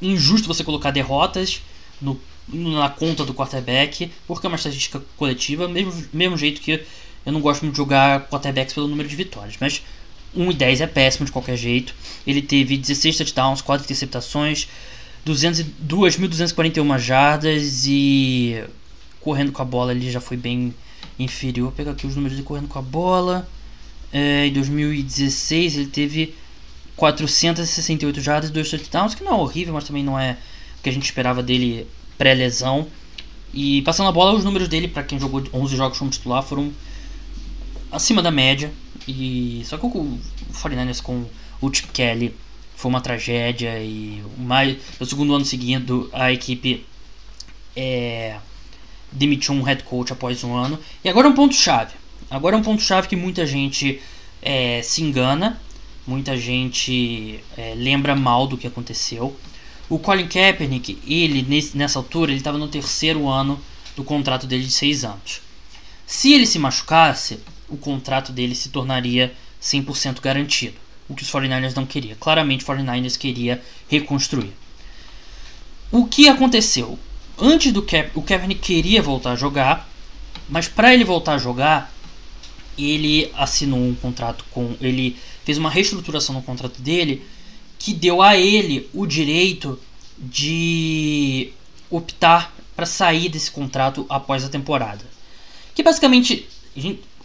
[0.01, 1.61] injusto você colocar derrotas
[2.01, 6.83] no, na conta do quarterback, porque é uma estatística coletiva, mesmo, mesmo jeito que
[7.25, 9.81] eu não gosto muito de jogar quarterbacks pelo número de vitórias, mas
[10.35, 11.95] 1 e 10 é péssimo de qualquer jeito.
[12.27, 14.67] Ele teve 16 touchdowns, 4 interceptações,
[15.25, 18.63] 2.241 jardas e
[19.19, 20.73] correndo com a bola ele já foi bem
[21.17, 21.69] inferior.
[21.69, 23.47] Vou pegar aqui os números de correndo com a bola.
[24.13, 26.35] É, em 2016 ele teve
[26.95, 30.37] 468 jardas e 2 touchdowns, que não é horrível, mas também não é
[30.79, 31.87] o que a gente esperava dele
[32.17, 32.87] pré-lesão.
[33.53, 36.71] E passando a bola, os números dele, para quem jogou 11 jogos como titular, foram
[37.91, 38.71] acima da média.
[39.07, 40.19] E só que o
[40.53, 41.25] 49ers com
[41.61, 42.35] o Chip Kelly
[42.75, 46.85] foi uma tragédia e mais no segundo ano seguinte a equipe
[47.75, 48.37] é,
[49.11, 51.93] demitiu um head coach após um ano e agora é um ponto chave.
[52.29, 54.01] Agora é um ponto chave que muita gente
[54.41, 55.61] é, se engana,
[56.07, 59.35] muita gente é, lembra mal do que aconteceu.
[59.89, 63.59] O Colin Kaepernick, ele nesse, nessa altura ele estava no terceiro ano
[63.95, 65.41] do contrato dele de seis anos.
[66.05, 70.75] Se ele se machucasse, o contrato dele se tornaria 100% garantido.
[71.07, 72.15] O que os 49ers não queria.
[72.15, 74.53] Claramente, os 49ers queria reconstruir.
[75.91, 76.97] O que aconteceu?
[77.37, 77.85] Antes do
[78.15, 79.89] o Kaepernick queria voltar a jogar,
[80.49, 81.93] mas para ele voltar a jogar,
[82.77, 87.23] ele assinou um contrato com, ele fez uma reestruturação no contrato dele
[87.79, 89.79] que deu a ele o direito
[90.17, 91.51] de
[91.89, 95.05] optar para sair desse contrato após a temporada.
[95.73, 96.47] Que basicamente,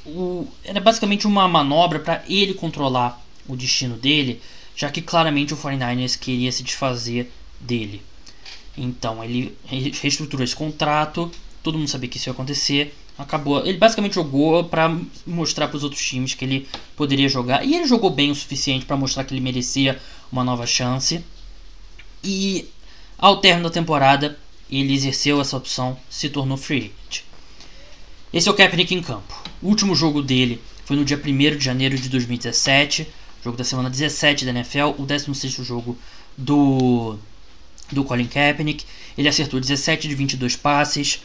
[0.05, 4.41] o, era basicamente uma manobra para ele controlar o destino dele,
[4.77, 8.03] já que claramente o 49ers queria se desfazer dele.
[8.77, 9.57] Então ele
[10.01, 11.31] reestruturou esse contrato,
[11.63, 12.95] todo mundo sabia que isso ia acontecer.
[13.21, 14.97] Acabou, ele basicamente jogou para
[15.27, 16.67] mostrar para os outros times que ele
[16.97, 20.01] poderia jogar e ele jogou bem o suficiente para mostrar que ele merecia
[20.33, 21.23] uma nova chance.
[22.25, 22.67] E
[23.19, 24.39] ao término da temporada,
[24.71, 27.25] ele exerceu essa opção, se tornou free agent.
[28.33, 29.35] Esse é o Kaepernick em campo.
[29.61, 33.07] O último jogo dele foi no dia 1 de janeiro de 2017,
[33.45, 35.99] jogo da semana 17 da NFL, o 16 jogo
[36.39, 37.19] do,
[37.93, 38.87] do Colin Kaepernick.
[39.19, 41.21] Ele acertou 17 de 22 passes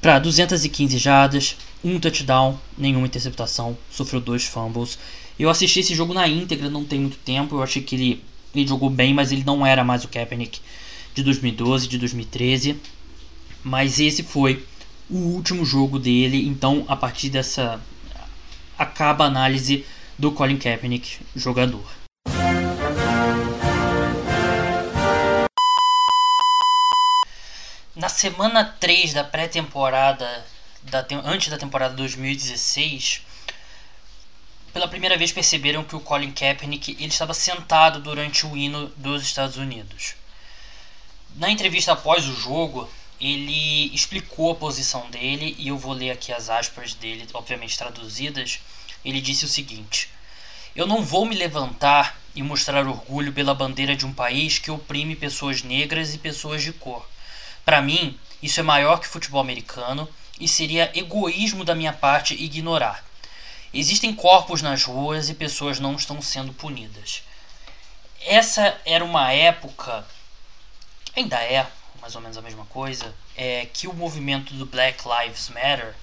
[0.00, 4.98] para 215 jardas, um touchdown, nenhuma interceptação, sofreu dois fumbles.
[5.38, 8.24] Eu assisti esse jogo na íntegra, não tem muito tempo, eu achei que ele,
[8.54, 10.60] ele jogou bem, mas ele não era mais o Kaepernick
[11.14, 12.80] de 2012, de 2013.
[13.62, 14.64] Mas esse foi
[15.08, 16.46] o último jogo dele.
[16.46, 17.80] Então, a partir dessa
[18.78, 19.84] acaba a análise
[20.18, 22.03] do Colin Kaepernick, jogador.
[28.14, 30.46] Semana 3 da pré-temporada,
[30.82, 33.22] da, antes da temporada 2016,
[34.72, 39.22] pela primeira vez perceberam que o Colin Kaepernick ele estava sentado durante o hino dos
[39.22, 40.14] Estados Unidos.
[41.34, 42.88] Na entrevista após o jogo,
[43.20, 48.60] ele explicou a posição dele e eu vou ler aqui as aspas dele, obviamente traduzidas.
[49.04, 50.08] Ele disse o seguinte:
[50.74, 55.16] Eu não vou me levantar e mostrar orgulho pela bandeira de um país que oprime
[55.16, 57.08] pessoas negras e pessoas de cor.
[57.64, 60.08] Para mim, isso é maior que futebol americano
[60.38, 63.04] e seria egoísmo da minha parte ignorar.
[63.72, 67.22] existem corpos nas ruas e pessoas não estão sendo punidas.
[68.20, 70.06] Essa era uma época,
[71.16, 71.66] ainda é
[72.04, 75.94] mais ou menos a mesma coisa, é que o movimento do Black Lives Matter,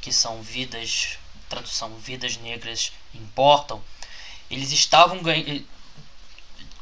[0.00, 3.82] que são vidas, tradução, vidas negras importam,
[4.48, 5.66] eles estavam ganhando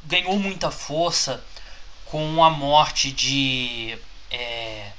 [0.05, 1.43] ganhou muita força
[2.05, 3.99] com a morte de,
[4.31, 4.91] é,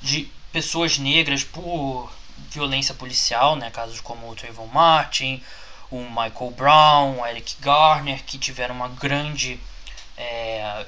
[0.00, 2.10] de pessoas negras por
[2.50, 3.70] violência policial, né?
[3.70, 5.42] casos como o Trayvon Martin,
[5.90, 9.58] o Michael Brown, o Eric Garner, que tiveram uma grande
[10.16, 10.86] é,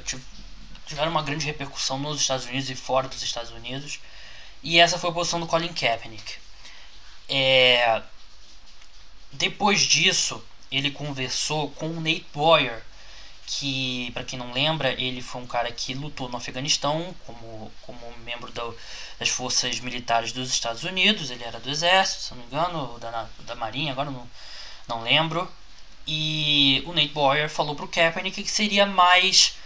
[0.87, 4.01] tiveram uma grande repercussão nos Estados Unidos e fora dos Estados Unidos.
[4.63, 6.35] E essa foi a posição do Colin Kaepernick.
[7.29, 8.03] É,
[9.33, 12.83] depois disso, ele conversou com o Nate Boyer,
[13.51, 18.19] que, para quem não lembra, ele foi um cara que lutou no Afeganistão como, como
[18.25, 18.53] membro
[19.19, 21.31] das forças militares dos Estados Unidos.
[21.31, 24.29] Ele era do exército, se não me engano, da, da marinha, agora não,
[24.87, 25.51] não lembro.
[26.07, 29.57] E o Nate Boyer falou pro Kaepernick que seria mais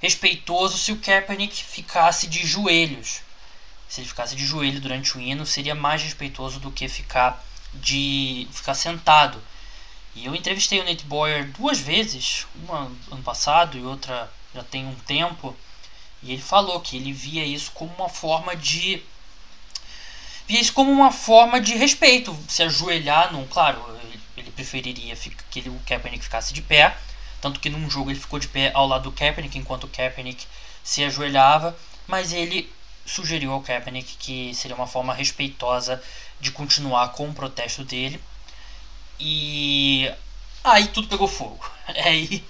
[0.00, 3.22] respeitoso se o Kaepernick ficasse de joelhos.
[3.88, 8.46] Se ele ficasse de joelho durante o hino, seria mais respeitoso do que ficar de
[8.52, 9.42] ficar sentado.
[10.14, 14.86] E eu entrevistei o Nate Boyer duas vezes, uma ano passado e outra já tem
[14.86, 15.56] um tempo,
[16.22, 19.02] e ele falou que ele via isso como uma forma de
[20.46, 23.82] via isso como uma forma de respeito, se ajoelhar, não, claro,
[24.36, 25.16] ele preferiria
[25.50, 26.96] que o Kaepernick ficasse de pé,
[27.40, 30.46] tanto que num jogo ele ficou de pé ao lado do Kaepernick enquanto o Kaepernick
[30.84, 32.70] se ajoelhava, mas ele
[33.06, 36.02] sugeriu ao Kaepernick que seria uma forma respeitosa
[36.40, 38.20] de continuar com o protesto dele
[39.24, 40.12] e
[40.64, 41.64] aí tudo pegou fogo.
[42.04, 42.44] Aí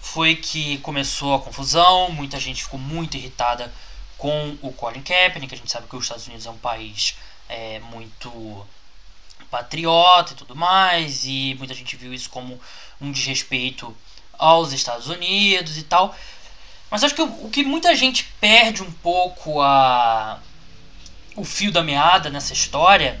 [0.00, 3.70] foi que começou a confusão, muita gente ficou muito irritada
[4.16, 7.16] com o Colin Kaepernick, a gente sabe que os Estados Unidos é um país
[7.46, 8.66] é, muito
[9.50, 12.58] patriota e tudo mais, e muita gente viu isso como
[12.98, 13.94] um desrespeito
[14.38, 16.16] aos Estados Unidos e tal.
[16.90, 20.40] Mas acho que o, o que muita gente perde um pouco a
[21.36, 23.20] o fio da meada nessa história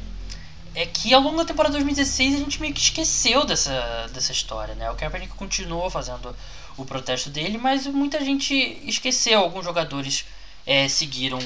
[0.74, 4.74] é que ao longo da temporada 2016 a gente meio que esqueceu dessa, dessa história,
[4.74, 4.90] né?
[4.90, 6.34] O Kaepernick continuou fazendo
[6.76, 8.54] o protesto dele, mas muita gente
[8.84, 9.40] esqueceu.
[9.40, 10.24] Alguns jogadores
[10.66, 11.38] é, seguiram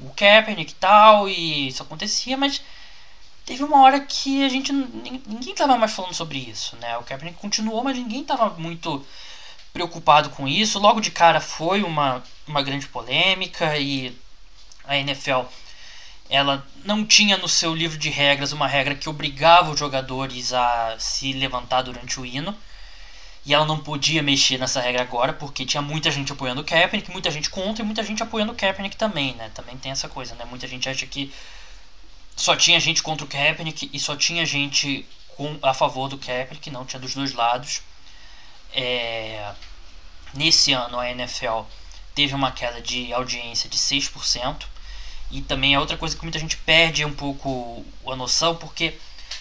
[0.00, 2.62] o Kaepernick e tal, e isso acontecia, mas
[3.44, 6.96] teve uma hora que a gente ninguém estava mais falando sobre isso, né?
[6.98, 9.04] O Kaepernick continuou, mas ninguém estava muito
[9.72, 10.78] preocupado com isso.
[10.78, 14.16] Logo de cara foi uma, uma grande polêmica e
[14.84, 15.42] a NFL
[16.28, 20.96] ela não tinha no seu livro de regras uma regra que obrigava os jogadores a
[20.98, 22.54] se levantar durante o hino.
[23.46, 27.10] E ela não podia mexer nessa regra agora, porque tinha muita gente apoiando o Kaepernick,
[27.10, 29.50] muita gente contra e muita gente apoiando o Kaepernick também, né?
[29.54, 30.44] Também tem essa coisa, né?
[30.44, 31.32] Muita gente acha que
[32.36, 36.70] só tinha gente contra o Kaepernick e só tinha gente com, a favor do Kaepernick,
[36.70, 37.80] não, tinha dos dois lados.
[38.72, 39.52] É...
[40.34, 41.62] Nesse ano a NFL
[42.14, 44.66] teve uma queda de audiência de 6%.
[45.30, 48.94] E também é outra coisa que muita gente perde um pouco a noção, porque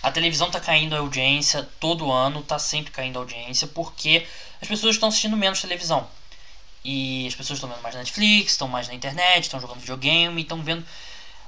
[0.04, 4.26] a televisão está caindo a audiência todo ano, está sempre caindo a audiência, porque
[4.62, 6.08] as pessoas estão assistindo menos televisão.
[6.84, 10.62] E as pessoas estão vendo mais Netflix, estão mais na internet, estão jogando videogame, estão
[10.62, 10.86] vendo.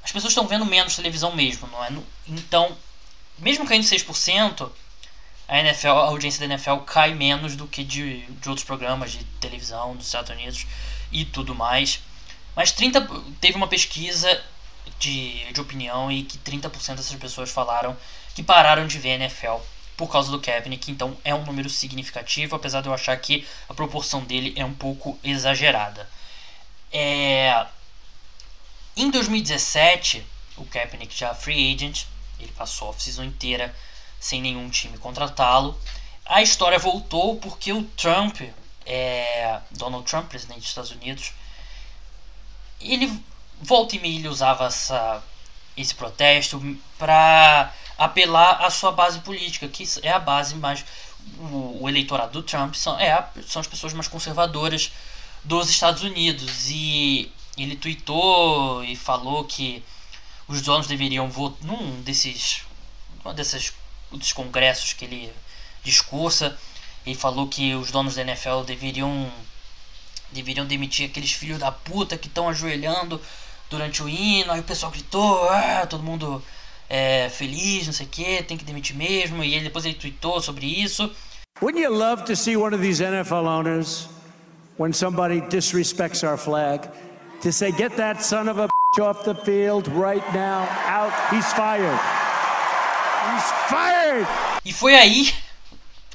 [0.04, 1.92] As pessoas estão vendo menos televisão mesmo, não é?
[2.28, 2.76] Então,
[3.38, 4.70] mesmo caindo 6%,
[5.48, 9.24] a NFL, a audiência da NFL cai menos do que de, de outros programas de
[9.40, 10.66] televisão dos Estados Unidos
[11.12, 12.00] e tudo mais.
[12.56, 13.08] Mas 30
[13.40, 14.42] teve uma pesquisa
[15.00, 17.96] de, de opinião e que 30% dessas pessoas falaram
[18.36, 19.58] que pararam de ver NFL
[20.00, 23.74] por causa do Kaepernick, então é um número significativo, apesar de eu achar que a
[23.74, 26.10] proporção dele é um pouco exagerada.
[26.90, 27.66] É...
[28.96, 30.26] Em 2017,
[30.56, 32.06] o Kaepernick já free agent,
[32.40, 33.76] ele passou a off-season inteira
[34.22, 35.78] sem nenhum time contratá-lo.
[36.26, 38.42] A história voltou porque o Trump,
[38.86, 39.60] é...
[39.72, 41.34] Donald Trump, presidente dos Estados Unidos,
[42.80, 43.12] ele
[43.62, 45.24] volta e meia ele usava essa,
[45.76, 46.62] esse protesto
[46.98, 50.86] para apelar à sua base política, que é a base mais.
[51.38, 54.92] O, o eleitorado do Trump são, é, são as pessoas mais conservadoras
[55.44, 56.70] dos Estados Unidos.
[56.70, 59.84] E ele tweetou e falou que
[60.48, 62.64] os donos deveriam votar num desses,
[63.26, 63.74] um desses,
[64.12, 65.32] desses congressos que ele
[65.84, 66.58] discursa.
[67.06, 69.32] Ele falou que os donos da NFL deveriam
[70.32, 73.22] deveriam demitir aqueles filhos da puta que estão ajoelhando
[73.70, 74.52] durante o hino.
[74.52, 76.44] Aí o pessoal gritou, ah, todo mundo
[76.90, 79.44] é, feliz, não sei o que, tem que demitir mesmo.
[79.44, 81.10] E ele depois ele tweetou sobre isso.
[81.62, 84.08] Wouldn't you love to see one of these NFL owners,
[84.78, 86.88] when somebody disrespects our flag,
[87.42, 91.52] to say, get that son of a bitch off the field right now, out, he's
[91.52, 92.00] fired.
[94.66, 95.34] E foi aí,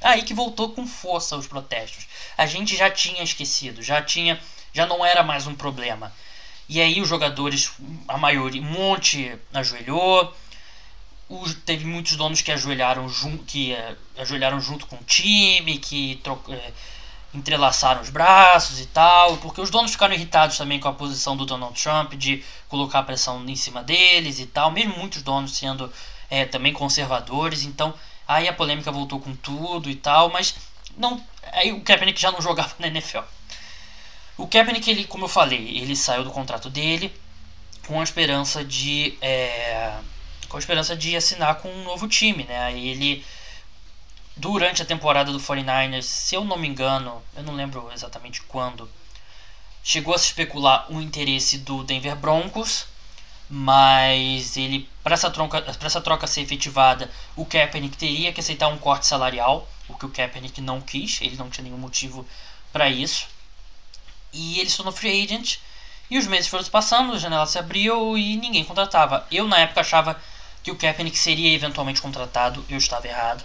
[0.04, 2.06] aí que voltou com força os protestos.
[2.36, 4.38] A gente já tinha esquecido, já tinha,
[4.72, 6.12] já não era mais um problema.
[6.68, 7.72] E aí os jogadores,
[8.06, 10.34] a maioria, um monte ajoelhou.
[11.28, 16.20] Os, teve muitos donos que ajoelharam, jun, que uh, ajoelharam junto com o time, que
[16.26, 16.72] uh,
[17.34, 21.46] entrelaçaram os braços e tal, porque os donos ficaram irritados também com a posição do
[21.46, 25.90] Donald Trump de colocar pressão em cima deles e tal, mesmo muitos donos sendo
[26.30, 27.94] é, também conservadores, então
[28.26, 30.54] aí a polêmica voltou com tudo e tal, mas
[30.96, 31.22] não,
[31.52, 33.20] aí o Kaepernick já não jogava na NFL.
[34.36, 37.14] O Kaepernick, ele, como eu falei, ele saiu do contrato dele
[37.86, 39.96] com a esperança de é,
[40.48, 42.72] com a esperança de assinar com um novo time, né?
[42.72, 43.24] Ele
[44.36, 48.90] durante a temporada do 49ers, se eu não me engano, eu não lembro exatamente quando,
[49.82, 52.86] chegou a se especular o interesse do Denver Broncos
[53.48, 58.78] mas ele para essa troca essa troca ser efetivada o Kaepernick teria que aceitar um
[58.78, 62.26] corte salarial o que o Kaepernick não quis ele não tinha nenhum motivo
[62.74, 63.28] para isso.
[64.32, 65.58] E ele se tornou free agent
[66.10, 69.24] e os meses foram passando a janela se abriu e ninguém contratava.
[69.30, 70.20] Eu na época achava
[70.60, 73.44] que o Kaepernick seria eventualmente contratado eu estava errado.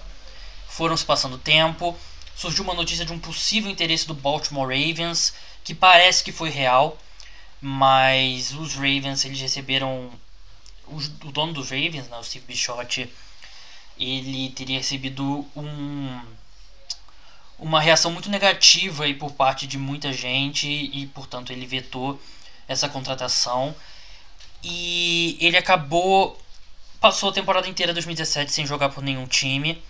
[0.68, 1.96] Foram se passando tempo
[2.36, 5.34] surgiu uma notícia de um possível interesse do Baltimore Ravens
[5.64, 6.98] que parece que foi real
[7.62, 10.10] mas os Ravens eles receberam
[10.92, 13.12] os, o dono dos Ravens, né, o Steve Bischotti,
[13.98, 16.22] ele teria recebido um,
[17.58, 22.20] uma reação muito negativa aí por parte de muita gente e portanto ele vetou
[22.68, 23.76] essa contratação
[24.64, 26.40] e ele acabou
[27.00, 29.82] passou a temporada inteira de 2017 sem jogar por nenhum time.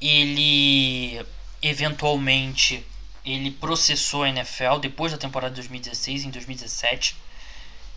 [0.00, 1.24] Ele
[1.60, 2.84] eventualmente
[3.24, 7.16] ele processou a NFL depois da temporada de 2016, em 2017.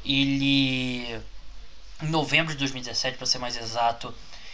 [0.05, 1.19] Ele,
[2.01, 4.13] em novembro de 2017, para ser mais exato,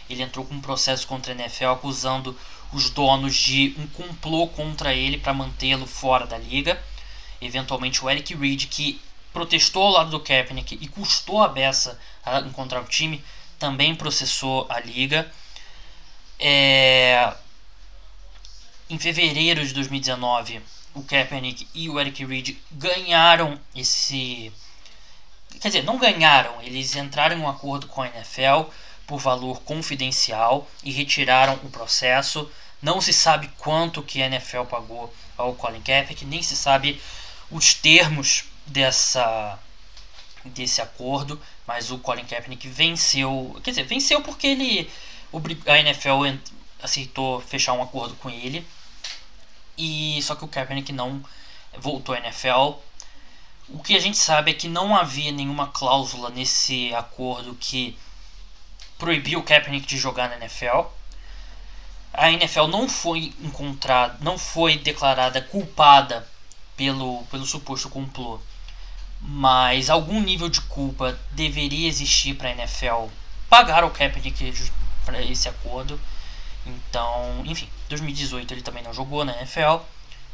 [0.10, 2.38] ele entrou com um processo contra a NFL acusando
[2.74, 6.82] os donos de um complô contra ele para mantê-lo fora da liga.
[7.42, 9.02] Eventualmente, o Eric Reid, que
[9.34, 13.24] protestou ao lado do Kaepernick e custou a beça a encontrar o time,
[13.58, 15.32] também processou a liga.
[16.39, 17.34] É,
[18.89, 20.62] em fevereiro de 2019,
[20.94, 24.52] o Kaepernick e o Eric Reid ganharam esse.
[25.62, 28.70] Quer dizer, não ganharam, eles entraram em um acordo com a NFL
[29.05, 32.49] por valor confidencial e retiraram o processo.
[32.82, 36.99] Não se sabe quanto que a NFL pagou ao Colin Kaepernick, nem se sabe
[37.51, 39.59] os termos dessa
[40.43, 44.89] desse acordo, mas o Colin Kaepernick venceu, quer dizer, venceu porque ele
[45.68, 46.26] a NFL
[46.82, 48.66] aceitou fechar um acordo com ele
[49.78, 51.24] e só que o Kaepernick não
[51.78, 52.74] voltou à NFL.
[53.74, 57.97] O que a gente sabe é que não havia nenhuma cláusula nesse acordo que
[58.97, 60.88] proibiu o Kaepernick de jogar na NFL.
[62.13, 66.28] A NFL não foi encontrada, não foi declarada culpada
[66.76, 68.39] pelo, pelo suposto complô,
[69.22, 73.07] mas algum nível de culpa deveria existir para a NFL
[73.49, 74.72] pagar o Kaepernick
[75.05, 75.99] para esse acordo.
[76.65, 79.80] Então, enfim, 2018 ele também não jogou na NFL.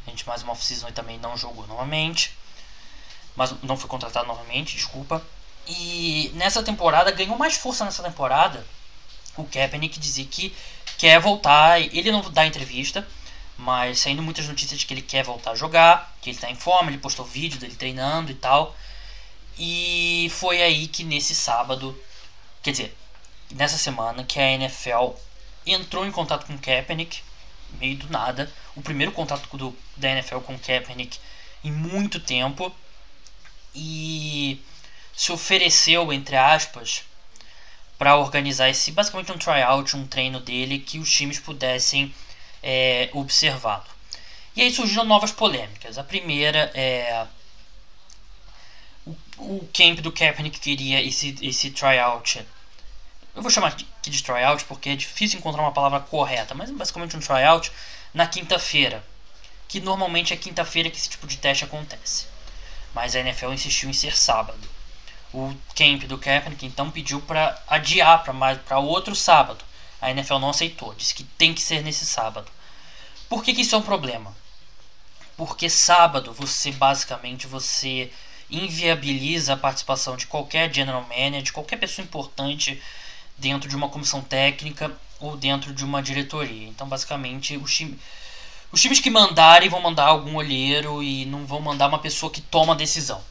[0.06, 2.36] A gente mais uma ele também não jogou novamente.
[3.38, 5.24] Mas não foi contratado novamente, desculpa.
[5.68, 8.66] E nessa temporada, ganhou mais força nessa temporada.
[9.38, 10.54] O Kaepernick dizer que
[10.98, 11.80] quer voltar.
[11.80, 13.08] Ele não dá entrevista,
[13.58, 16.56] mas saindo muitas notícias de que ele quer voltar a jogar, que ele está em
[16.56, 18.76] forma, ele postou vídeo dele treinando e tal.
[19.58, 21.96] E foi aí que nesse sábado,
[22.64, 22.98] quer dizer,
[23.52, 25.14] nessa semana, que a NFL
[25.66, 27.22] entrou em contato com o Kaepernick,
[27.80, 28.52] meio do nada.
[28.76, 31.20] O primeiro contato do, da NFL com o Kaepernick
[31.64, 32.74] em muito tempo.
[33.80, 34.60] E
[35.16, 37.04] se ofereceu, entre aspas,
[37.98, 42.14] para organizar esse basicamente um tryout, um treino dele que os times pudessem
[42.64, 43.86] é, observá-lo.
[44.56, 46.00] E aí surgiram novas polêmicas.
[46.00, 47.28] A primeira é
[49.06, 52.44] o, o camp do Kaepernick queria esse, esse tryout
[53.38, 57.16] eu vou chamar aqui de tryout porque é difícil encontrar uma palavra correta, mas basicamente
[57.16, 57.72] um tryout
[58.12, 59.06] na quinta-feira,
[59.68, 62.26] que normalmente é quinta-feira que esse tipo de teste acontece.
[62.98, 64.68] Mas a NFL insistiu em ser sábado.
[65.32, 69.64] O camp do Kaepernick então pediu para adiar para outro sábado.
[70.02, 72.52] A NFL não aceitou, disse que tem que ser nesse sábado.
[73.30, 74.36] Por que, que isso é um problema?
[75.38, 78.12] Porque sábado você basicamente você
[78.50, 82.82] inviabiliza a participação de qualquer general manager, de qualquer pessoa importante
[83.38, 86.68] dentro de uma comissão técnica ou dentro de uma diretoria.
[86.68, 88.00] Então, basicamente, os, time,
[88.72, 92.42] os times que mandarem vão mandar algum olheiro e não vão mandar uma pessoa que
[92.42, 93.24] toma a decisão.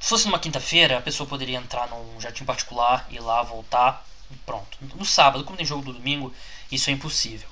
[0.00, 4.04] Se fosse numa quinta-feira, a pessoa poderia entrar num jardim particular, ir lá, voltar,
[4.44, 4.78] Pronto.
[4.96, 6.32] No sábado, como tem jogo do domingo,
[6.70, 7.48] isso é impossível.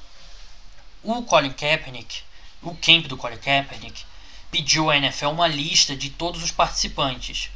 [1.02, 2.22] O Colin Kaepernick,
[2.62, 4.04] o camp do Colin Kaepernick,
[4.50, 7.50] pediu à NFL uma lista de todos os participantes.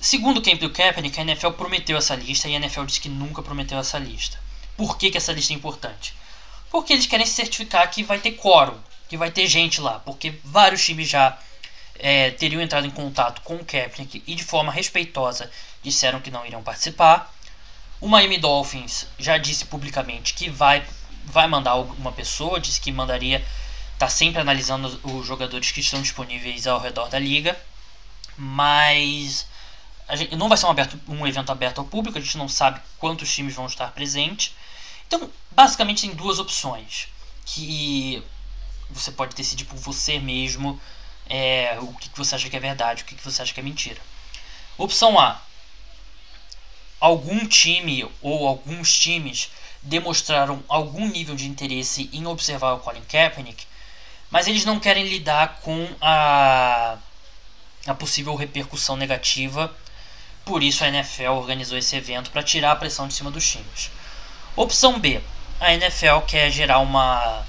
[0.00, 3.08] Segundo o camp do Kaepernick, a NFL prometeu essa lista e a NFL disse que
[3.08, 4.38] nunca prometeu essa lista.
[4.76, 6.14] Por que, que essa lista é importante?
[6.72, 10.82] Porque eles querem certificar que vai ter quórum, que vai ter gente lá, porque vários
[10.82, 11.38] times já
[11.98, 15.50] é, teriam entrado em contato com o Kaepernick e de forma respeitosa
[15.82, 17.30] disseram que não iriam participar.
[18.00, 20.82] O Miami Dolphins já disse publicamente que vai,
[21.26, 23.44] vai mandar uma pessoa, disse que mandaria,
[23.92, 27.54] está sempre analisando os jogadores que estão disponíveis ao redor da liga,
[28.34, 29.46] mas
[30.14, 32.80] gente, não vai ser um, aberto, um evento aberto ao público, a gente não sabe
[32.98, 34.54] quantos times vão estar presentes.
[35.06, 37.08] Então, basicamente, tem duas opções
[37.44, 38.22] que
[38.90, 40.80] você pode decidir por você mesmo
[41.26, 43.62] é, o que, você acha que é verdade, o que, que você acha que é
[43.62, 44.00] mentira.
[44.76, 45.40] Opção A:
[47.00, 49.50] algum time ou alguns times
[49.82, 53.66] demonstraram algum nível de interesse em observar o Colin Kaepernick,
[54.30, 56.96] mas eles não querem lidar com a,
[57.86, 59.74] a possível repercussão negativa.
[60.44, 63.90] Por isso a NFL organizou esse evento para tirar a pressão de cima dos times.
[64.56, 65.22] Opção B:
[65.62, 67.46] a NFL quer gerar uma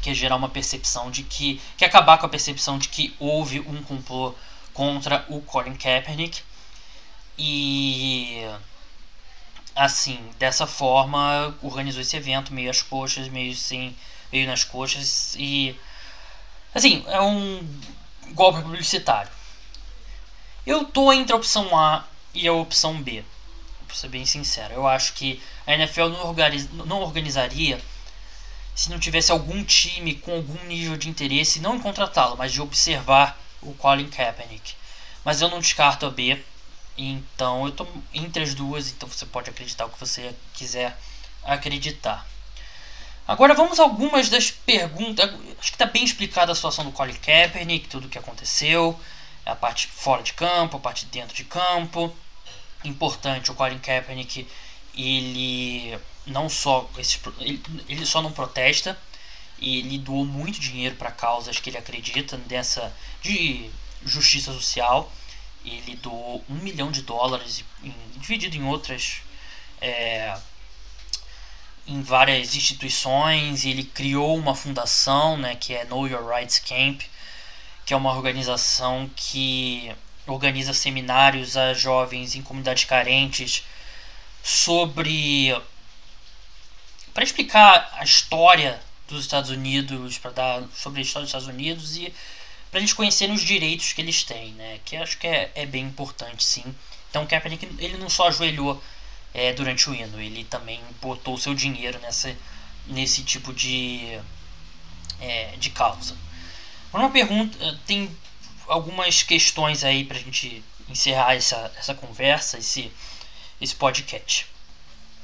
[0.00, 3.82] quer gerar uma percepção de que quer acabar com a percepção de que houve um
[3.82, 4.34] complô
[4.72, 6.42] contra o Colin Kaepernick
[7.36, 8.40] e
[9.74, 13.96] assim, dessa forma, organizou esse evento meio às coxas, meio sem,
[14.32, 15.76] meio nas coxas e
[16.72, 17.66] assim, é um
[18.32, 19.30] golpe publicitário.
[20.64, 23.24] Eu tô entre a opção A e a opção B.
[23.88, 27.80] Vou ser bem sincero, eu acho que a NFL não, organiz, não organizaria
[28.74, 32.60] se não tivesse algum time com algum nível de interesse, não em contratá-lo, mas de
[32.60, 34.74] observar o Colin Kaepernick.
[35.24, 36.40] Mas eu não descarto a B,
[36.96, 40.96] então eu estou entre as duas, então você pode acreditar o que você quiser
[41.42, 42.24] acreditar.
[43.26, 45.28] Agora vamos a algumas das perguntas.
[45.58, 48.98] Acho que está bem explicada a situação do Colin Kaepernick, tudo o que aconteceu,
[49.44, 52.14] a parte fora de campo, a parte dentro de campo.
[52.84, 54.46] Importante, o Colin Kaepernick
[54.94, 56.88] ele não só
[57.40, 58.98] ele, ele só não protesta,
[59.60, 63.70] ele doou muito dinheiro para causas que ele acredita dessa de
[64.04, 65.12] justiça social.
[65.64, 69.22] Ele doou um milhão de dólares em, dividido em outras
[69.80, 70.36] é,
[71.86, 73.64] em várias instituições.
[73.64, 77.02] Ele criou uma fundação, né, que é Know Your Rights Camp,
[77.84, 79.92] que é uma organização que
[80.32, 83.64] organiza seminários a jovens em comunidades carentes
[84.42, 85.54] sobre
[87.12, 91.96] para explicar a história dos Estados Unidos, para dar sobre a história dos Estados Unidos
[91.96, 92.14] e
[92.70, 94.78] para eles conhecerem os direitos que eles têm, né?
[94.84, 96.64] Que acho que é, é bem importante, sim.
[97.10, 98.82] Então, Kaepernick ele não só ajoelhou
[99.32, 102.36] é, durante o hino, ele também botou seu dinheiro nessa,
[102.86, 104.18] nesse tipo de,
[105.20, 106.14] é, de causa.
[106.92, 108.14] Uma pergunta, tem
[108.68, 112.92] algumas questões aí para a gente encerrar essa, essa conversa, esse,
[113.60, 114.46] esse podcast.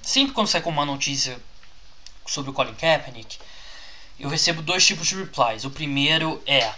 [0.02, 1.40] Sempre quando sai com uma notícia
[2.26, 3.38] sobre o Colin Kaepernick,
[4.18, 5.64] eu recebo dois tipos de replies.
[5.64, 6.72] O primeiro é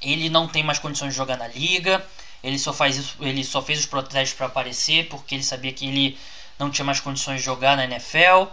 [0.00, 2.04] ele não tem mais condições de jogar na liga,
[2.42, 5.86] ele só faz isso, ele só fez os protestos para aparecer porque ele sabia que
[5.86, 6.18] ele
[6.58, 8.46] não tinha mais condições de jogar na NFL.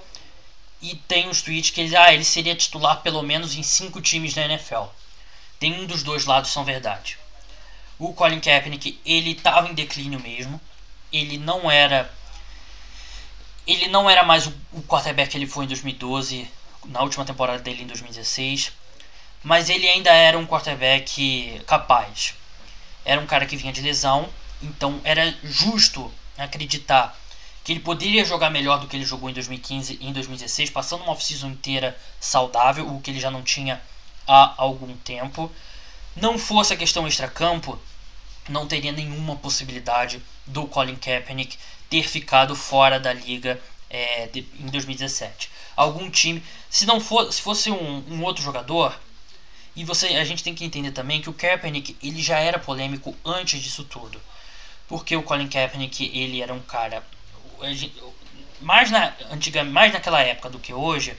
[0.82, 4.34] E tem os tweets que ele, ah, ele seria titular pelo menos em cinco times
[4.34, 4.84] da NFL.
[5.60, 7.18] Tem um dos dois lados são verdade.
[7.98, 10.62] O Colin Kaepernick, ele estava em declínio mesmo.
[11.12, 12.12] Ele não era
[13.68, 16.50] ele não era mais o, quarterback que ele foi em 2012,
[16.86, 18.72] na última temporada dele em 2016,
[19.44, 22.34] mas ele ainda era um quarterback capaz.
[23.04, 24.30] Era um cara que vinha de lesão,
[24.62, 27.18] então era justo acreditar
[27.64, 31.04] que ele poderia jogar melhor do que ele jogou em 2015 e em 2016, passando
[31.04, 33.82] uma off-season inteira saudável, o que ele já não tinha
[34.28, 35.52] há algum tempo.
[36.16, 37.80] Não fosse a questão extra-campo,
[38.49, 41.58] não teria nenhuma possibilidade do Colin Kaepernick
[41.90, 43.60] ter ficado fora da liga
[43.90, 45.49] é, de, em 2017.
[45.76, 48.99] Algum time, se não for, se fosse um, um, outro jogador,
[49.76, 53.16] e você, a gente tem que entender também que o Kaepernick ele já era polêmico
[53.24, 54.20] antes disso tudo,
[54.88, 57.04] porque o Colin Kaepernick ele era um cara
[58.60, 61.16] mais na antiga, mais naquela época do que hoje.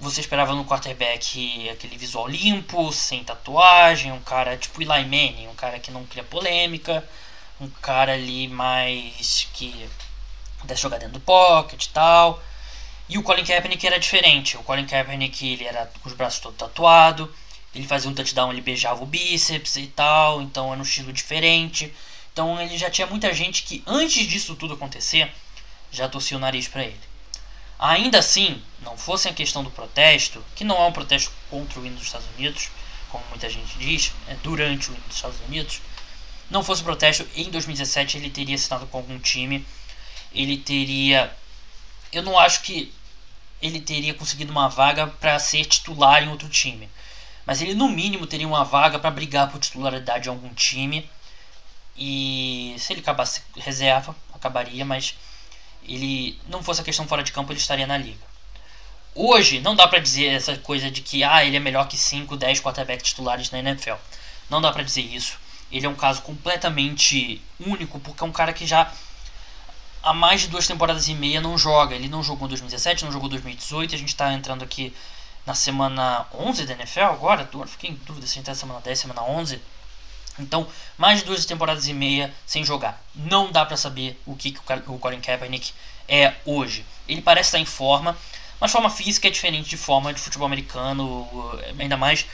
[0.00, 5.54] Você esperava no quarterback aquele visual limpo, sem tatuagem, um cara tipo Eli Manning, um
[5.56, 7.04] cara que não cria polêmica,
[7.60, 9.88] um cara ali mais que
[10.60, 12.40] pudesse jogar dentro do pocket e tal.
[13.08, 14.56] E o Colin Kaepernick era diferente.
[14.56, 17.28] O Colin Kaepernick ele era com os braços todos tatuados.
[17.74, 20.42] Ele fazia um touchdown, ele beijava o bíceps e tal.
[20.42, 21.92] Então era um estilo diferente.
[22.32, 25.32] Então ele já tinha muita gente que antes disso tudo acontecer
[25.90, 27.00] já torcia o nariz para ele.
[27.78, 31.86] Ainda assim, não fosse a questão do protesto, que não é um protesto contra o
[31.86, 32.70] hino dos Estados Unidos,
[33.08, 35.80] como muita gente diz, é durante o hino dos Estados Unidos,
[36.50, 39.66] não fosse o protesto, em 2017 ele teria assinado com algum time,
[40.32, 41.32] ele teria.
[42.10, 42.92] Eu não acho que
[43.60, 46.88] ele teria conseguido uma vaga para ser titular em outro time,
[47.44, 51.08] mas ele no mínimo teria uma vaga para brigar por titularidade em algum time.
[51.96, 55.14] E se ele acabasse reserva, acabaria, mas
[55.82, 58.26] ele não fosse a questão fora de campo, ele estaria na liga.
[59.14, 62.36] Hoje não dá para dizer essa coisa de que ah, ele é melhor que 5,
[62.36, 63.94] 10 quarterbacks titulares na NFL.
[64.48, 65.38] Não dá para dizer isso.
[65.70, 68.92] Ele é um caso completamente único porque é um cara que já
[70.02, 71.94] há mais de duas temporadas e meia não joga.
[71.94, 73.94] Ele não jogou em 2017, não jogou em 2018.
[73.94, 74.94] A gente está entrando aqui
[75.44, 77.48] na semana 11 da NFL agora.
[77.66, 79.60] Fiquei em dúvida se a gente está na semana 10, semana 11.
[80.38, 80.66] Então,
[80.96, 83.02] mais de duas temporadas e meia sem jogar.
[83.14, 85.72] Não dá para saber o que, que o Colin Kaepernick
[86.08, 86.84] é hoje.
[87.08, 88.16] Ele parece estar em forma,
[88.60, 91.28] mas forma física é diferente de forma de futebol americano,
[91.78, 92.26] ainda mais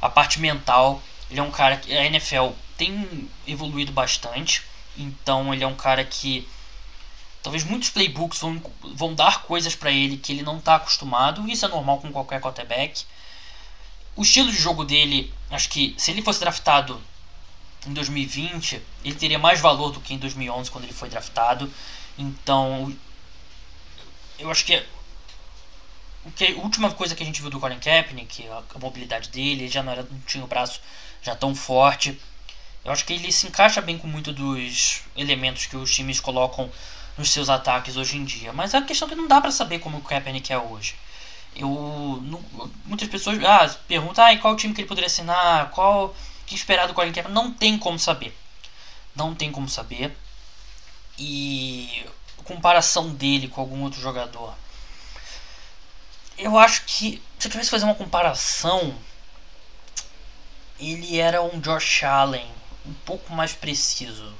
[0.00, 1.02] a parte mental.
[1.30, 4.62] Ele é um cara que a NFL tem evoluído bastante,
[4.96, 6.46] então ele é um cara que
[7.42, 8.62] talvez muitos playbooks vão,
[8.94, 11.48] vão dar coisas para ele que ele não está acostumado.
[11.48, 13.04] Isso é normal com qualquer quarterback.
[14.14, 17.00] O estilo de jogo dele, acho que se ele fosse draftado
[17.86, 21.72] em 2020, ele teria mais valor do que em 2011 quando ele foi draftado.
[22.16, 22.94] Então,
[24.38, 24.84] eu acho que
[26.24, 29.62] o que a última coisa que a gente viu do Colin Kaepernick, a, mobilidade dele,
[29.62, 30.80] ele já não, era, não tinha o braço
[31.20, 32.18] já tão forte.
[32.84, 36.70] Eu acho que ele se encaixa bem com muito dos elementos que os times colocam
[37.18, 38.52] nos seus ataques hoje em dia.
[38.52, 40.94] Mas a questão é que não dá para saber como o Kaepernick é hoje.
[41.54, 42.40] Eu, não,
[42.86, 46.14] muitas pessoas ah, perguntam ah, qual time que ele poderia assinar, qual
[46.52, 47.34] que esperar do Colin Kaepernick?
[47.34, 48.36] Não tem como saber.
[49.14, 50.16] Não tem como saber.
[51.18, 52.04] E
[52.44, 54.54] comparação dele com algum outro jogador.
[56.36, 58.94] Eu acho que se eu tivesse que fazer uma comparação,
[60.78, 62.48] ele era um Josh Allen
[62.84, 64.32] um pouco mais preciso.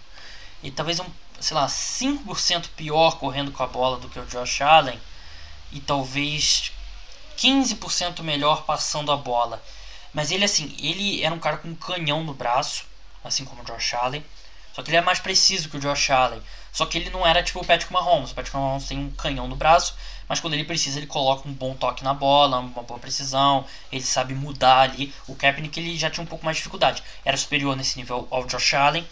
[0.62, 1.06] E talvez um,
[1.40, 5.00] sei lá, 5% pior correndo com a bola do que o Josh Allen
[5.70, 6.72] e talvez
[7.36, 9.62] 15% melhor passando a bola.
[10.12, 12.84] Mas ele, assim, ele era um cara com um canhão no braço,
[13.24, 14.24] assim como o Josh Allen.
[14.72, 16.42] Só que ele é mais preciso que o Josh Allen.
[16.72, 18.32] Só que ele não era tipo o Patrick Mahomes.
[18.32, 19.94] O Patrick Mahomes tem um canhão no braço,
[20.26, 23.66] mas quando ele precisa, ele coloca um bom toque na bola, uma boa precisão.
[23.90, 25.14] Ele sabe mudar ali.
[25.28, 27.02] O Kaepernick ele já tinha um pouco mais de dificuldade.
[27.24, 29.06] Era superior nesse nível ao Josh Allen,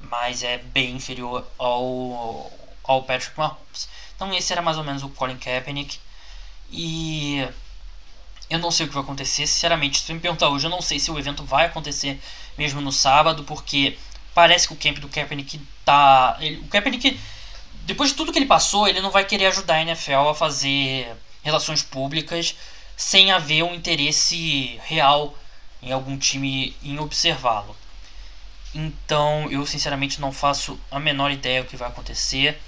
[0.00, 2.52] mas é bem inferior ao,
[2.84, 3.88] ao Patrick Mahomes.
[4.14, 5.98] Então esse era mais ou menos o Colin Kaepernick.
[6.70, 7.48] E
[8.50, 9.98] eu não sei o que vai acontecer, sinceramente.
[9.98, 12.20] Se você me perguntar hoje, eu não sei se o evento vai acontecer
[12.56, 13.98] mesmo no sábado, porque
[14.34, 16.36] parece que o camp do Kaepernick tá.
[16.40, 17.18] Ele, o Kaepernick,
[17.84, 21.14] depois de tudo que ele passou, ele não vai querer ajudar a NFL a fazer
[21.42, 22.54] relações públicas
[22.96, 25.36] sem haver um interesse real
[25.82, 27.76] em algum time em observá-lo.
[28.74, 32.60] Então, eu sinceramente não faço a menor ideia do que vai acontecer.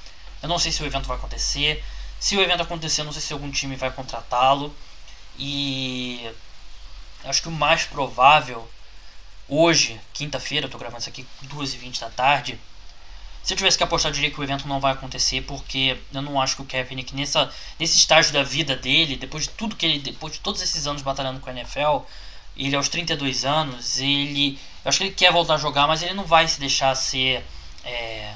[0.42, 1.84] Eu não sei se o evento vai acontecer.
[2.18, 4.74] Se o evento acontecer, eu não sei se algum time vai contratá-lo.
[5.42, 6.30] E
[7.24, 8.70] acho que o mais provável
[9.48, 12.60] hoje, quinta-feira, eu tô gravando isso aqui 2h20 da tarde.
[13.42, 16.20] Se eu tivesse que apostar, eu diria que o evento não vai acontecer, porque eu
[16.20, 19.86] não acho que o Kaepernick, nessa, nesse estágio da vida dele, depois de tudo que
[19.86, 22.04] ele, depois de todos esses anos batalhando com a NFL,
[22.54, 24.58] ele aos 32 anos, ele.
[24.84, 27.42] Eu acho que ele quer voltar a jogar, mas ele não vai se deixar ser.
[27.82, 28.34] É,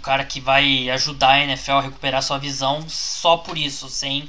[0.00, 4.28] cara que vai ajudar a NFL a recuperar sua visão só por isso, sem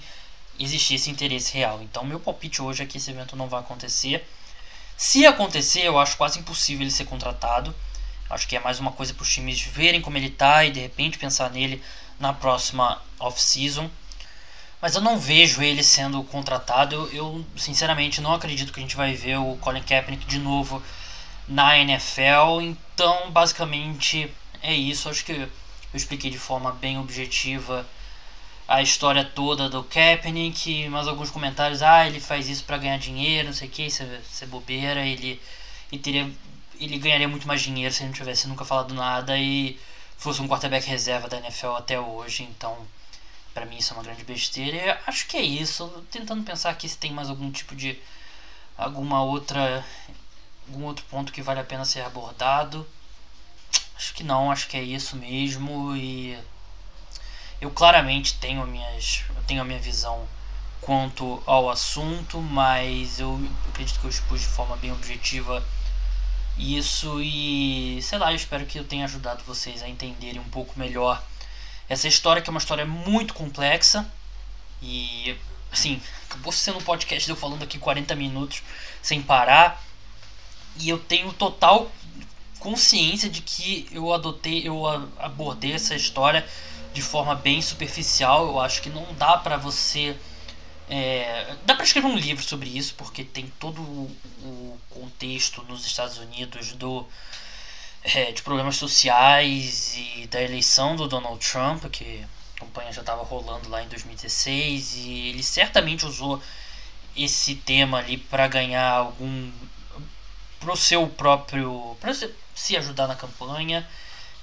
[0.63, 1.81] existir esse interesse real.
[1.81, 4.27] Então, meu palpite hoje é que esse evento não vai acontecer.
[4.97, 7.73] Se acontecer, eu acho quase impossível ele ser contratado.
[8.29, 10.79] Acho que é mais uma coisa para os times verem como ele está e de
[10.79, 11.83] repente pensar nele
[12.19, 13.89] na próxima off-season.
[14.81, 16.95] Mas eu não vejo ele sendo contratado.
[16.95, 20.81] Eu, eu, sinceramente não acredito que a gente vai ver o Colin Kaepernick de novo
[21.47, 22.61] na NFL.
[22.61, 24.31] Então, basicamente
[24.61, 25.09] é isso.
[25.09, 25.49] Acho que eu
[25.93, 27.85] expliquei de forma bem objetiva
[28.72, 33.49] a história toda do Kaepernick, mas alguns comentários, ah, ele faz isso para ganhar dinheiro,
[33.49, 35.41] não sei o que, isso, é, isso é bobeira, ele,
[35.91, 36.31] ele, teria,
[36.80, 39.77] ele ganharia muito mais dinheiro se ele não tivesse nunca falado nada e
[40.18, 42.88] fosse um quarterback reserva da NFL até hoje, então
[43.53, 44.77] para mim isso é uma grande besteira.
[44.77, 47.99] E acho que é isso, tentando pensar aqui se tem mais algum tipo de
[48.77, 49.85] alguma outra
[50.69, 52.88] algum outro ponto que vale a pena ser abordado.
[53.98, 56.38] Acho que não, acho que é isso mesmo e
[57.61, 60.27] eu claramente tenho, minhas, eu tenho a minha visão
[60.81, 63.39] quanto ao assunto, mas eu
[63.69, 65.63] acredito que eu expus de forma bem objetiva
[66.57, 70.77] isso e sei lá, eu espero que eu tenha ajudado vocês a entenderem um pouco
[70.77, 71.23] melhor
[71.88, 74.09] essa história que é uma história muito complexa
[74.81, 75.38] e
[75.71, 78.61] assim, acabou sendo um podcast eu falando aqui 40 minutos
[79.01, 79.81] sem parar.
[80.77, 81.91] E eu tenho total
[82.59, 84.85] consciência de que eu adotei, eu
[85.19, 86.47] abordei essa história
[86.93, 88.47] de forma bem superficial.
[88.47, 90.18] Eu acho que não dá para você
[90.93, 96.18] é, dá para escrever um livro sobre isso porque tem todo o, contexto nos Estados
[96.18, 97.07] Unidos do
[98.03, 103.23] é, de problemas sociais e da eleição do Donald Trump que a campanha já estava
[103.23, 106.43] rolando lá em 2016 e ele certamente usou
[107.15, 109.49] esse tema ali para ganhar algum
[110.59, 112.13] pro seu próprio para
[112.53, 113.88] se ajudar na campanha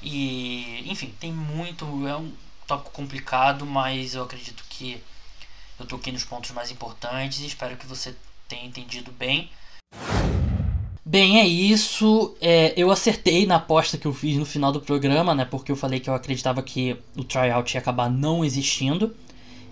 [0.02, 2.32] e enfim tem muito é um
[2.66, 5.02] tópico complicado mas eu acredito que
[5.78, 8.14] eu toquei nos pontos mais importantes e espero que você
[8.48, 9.50] tenha entendido bem.
[11.04, 12.36] Bem, é isso.
[12.40, 15.44] É, eu acertei na aposta que eu fiz no final do programa, né?
[15.44, 19.14] Porque eu falei que eu acreditava que o tryout ia acabar não existindo.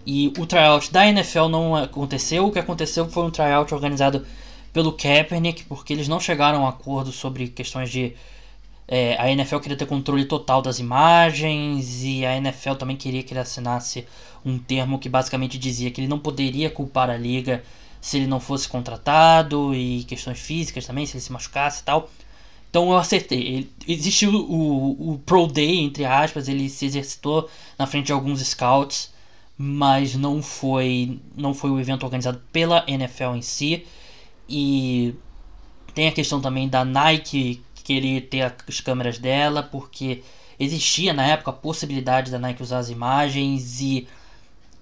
[0.07, 2.47] E o tryout da NFL não aconteceu.
[2.47, 4.25] O que aconteceu foi um tryout organizado
[4.73, 8.15] pelo Kaepernick, porque eles não chegaram a um acordo sobre questões de.
[8.89, 13.33] É, a NFL queria ter controle total das imagens e a NFL também queria que
[13.33, 14.07] ele assinasse
[14.45, 17.65] um termo que basicamente dizia que ele não poderia culpar a liga
[18.01, 22.09] se ele não fosse contratado e questões físicas também, se ele se machucasse e tal.
[22.71, 23.69] Então eu acertei.
[23.89, 27.49] existiu o, o Pro Day, entre aspas, ele se exercitou
[27.79, 29.13] na frente de alguns scouts,
[29.59, 33.87] mas não foi, não foi o evento organizado pela NFL em si.
[34.49, 35.15] E
[35.95, 40.25] tem a questão também da Nike querer ter as câmeras dela, porque
[40.59, 44.09] existia na época a possibilidade da Nike usar as imagens e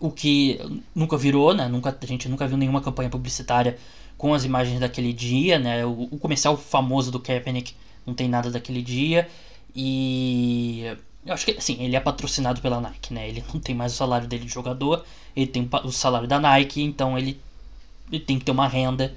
[0.00, 0.58] o que
[0.94, 1.68] nunca virou, né?
[1.68, 3.76] Nunca, a gente nunca viu nenhuma campanha publicitária
[4.16, 5.84] com as imagens daquele dia, né?
[5.84, 7.74] O, o comercial famoso do Kaepernick
[8.06, 9.28] não tem nada daquele dia
[9.76, 13.28] e eu acho que assim, ele é patrocinado pela Nike, né?
[13.28, 15.04] Ele não tem mais o salário dele de jogador,
[15.36, 17.38] ele tem o salário da Nike, então ele,
[18.10, 19.14] ele tem que ter uma renda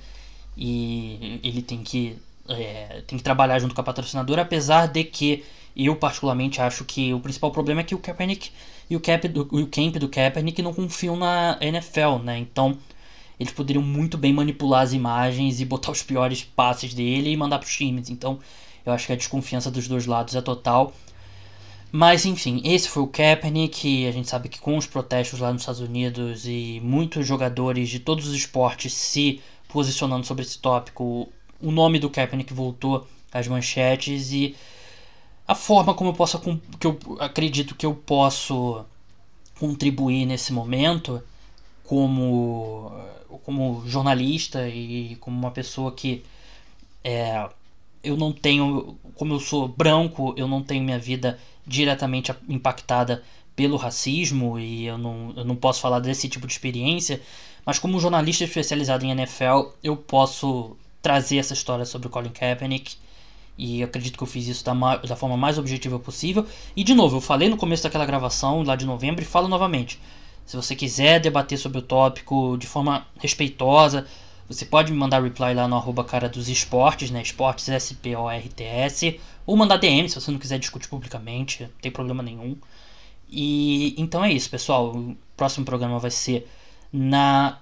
[0.58, 2.18] e ele tem que
[2.50, 5.44] é, tem que trabalhar junto com a patrocinadora, apesar de que
[5.76, 8.52] eu particularmente acho que o principal problema é que o Kaepernick
[8.90, 12.40] e o, cap do, o camp do Kaepernick não confiam na NFL, né?
[12.40, 12.78] Então
[13.40, 17.60] eles poderiam muito bem manipular as imagens e botar os piores passes dele e mandar
[17.60, 18.10] para os times.
[18.10, 18.40] Então
[18.86, 20.94] eu acho que a desconfiança dos dois lados é total.
[21.92, 24.08] Mas enfim, esse foi o Kaepernick.
[24.08, 28.00] A gente sabe que com os protestos lá nos Estados Unidos e muitos jogadores de
[28.00, 31.30] todos os esportes se posicionando sobre esse tópico,
[31.62, 34.56] o nome do Kaepernick voltou às manchetes e
[35.48, 36.40] a forma como eu posso
[36.80, 38.84] que eu acredito que eu posso
[39.60, 41.22] contribuir nesse momento
[41.84, 42.92] como
[43.44, 46.24] como jornalista e como uma pessoa que
[47.04, 47.50] é,
[48.04, 53.24] eu não tenho como eu sou branco eu não tenho minha vida diretamente impactada
[53.56, 57.22] pelo racismo e eu não, eu não posso falar desse tipo de experiência
[57.66, 60.78] mas como jornalista especializado em NFL eu posso
[61.08, 62.98] trazer essa história sobre o Colin Kaepernick
[63.58, 66.46] e acredito que eu fiz isso da, da, forma mais objetiva possível.
[66.76, 70.02] E de novo, eu falei no começo daquela gravação, lá de novembro, e falo novamente.
[70.46, 74.06] Se você quiser debater sobre o tópico de forma respeitosa,
[74.50, 77.22] você pode me mandar reply lá no arroba cara dos esportes, né?
[77.22, 79.18] Esportes S-P-O-R-T-S.
[79.46, 82.58] Ou mandar DM se você não quiser discutir publicamente, não tem problema nenhum.
[83.30, 84.94] E então é isso, pessoal.
[84.94, 86.50] O próximo programa vai ser
[86.92, 87.60] na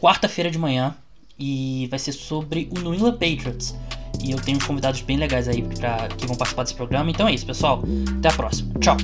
[0.00, 0.96] quarta-feira de manhã.
[1.44, 3.74] E vai ser sobre o New England Patriots.
[4.22, 7.10] E eu tenho convidados bem legais aí pra, que vão participar desse programa.
[7.10, 7.82] Então é isso, pessoal.
[8.18, 8.72] Até a próxima.
[8.78, 8.96] Tchau.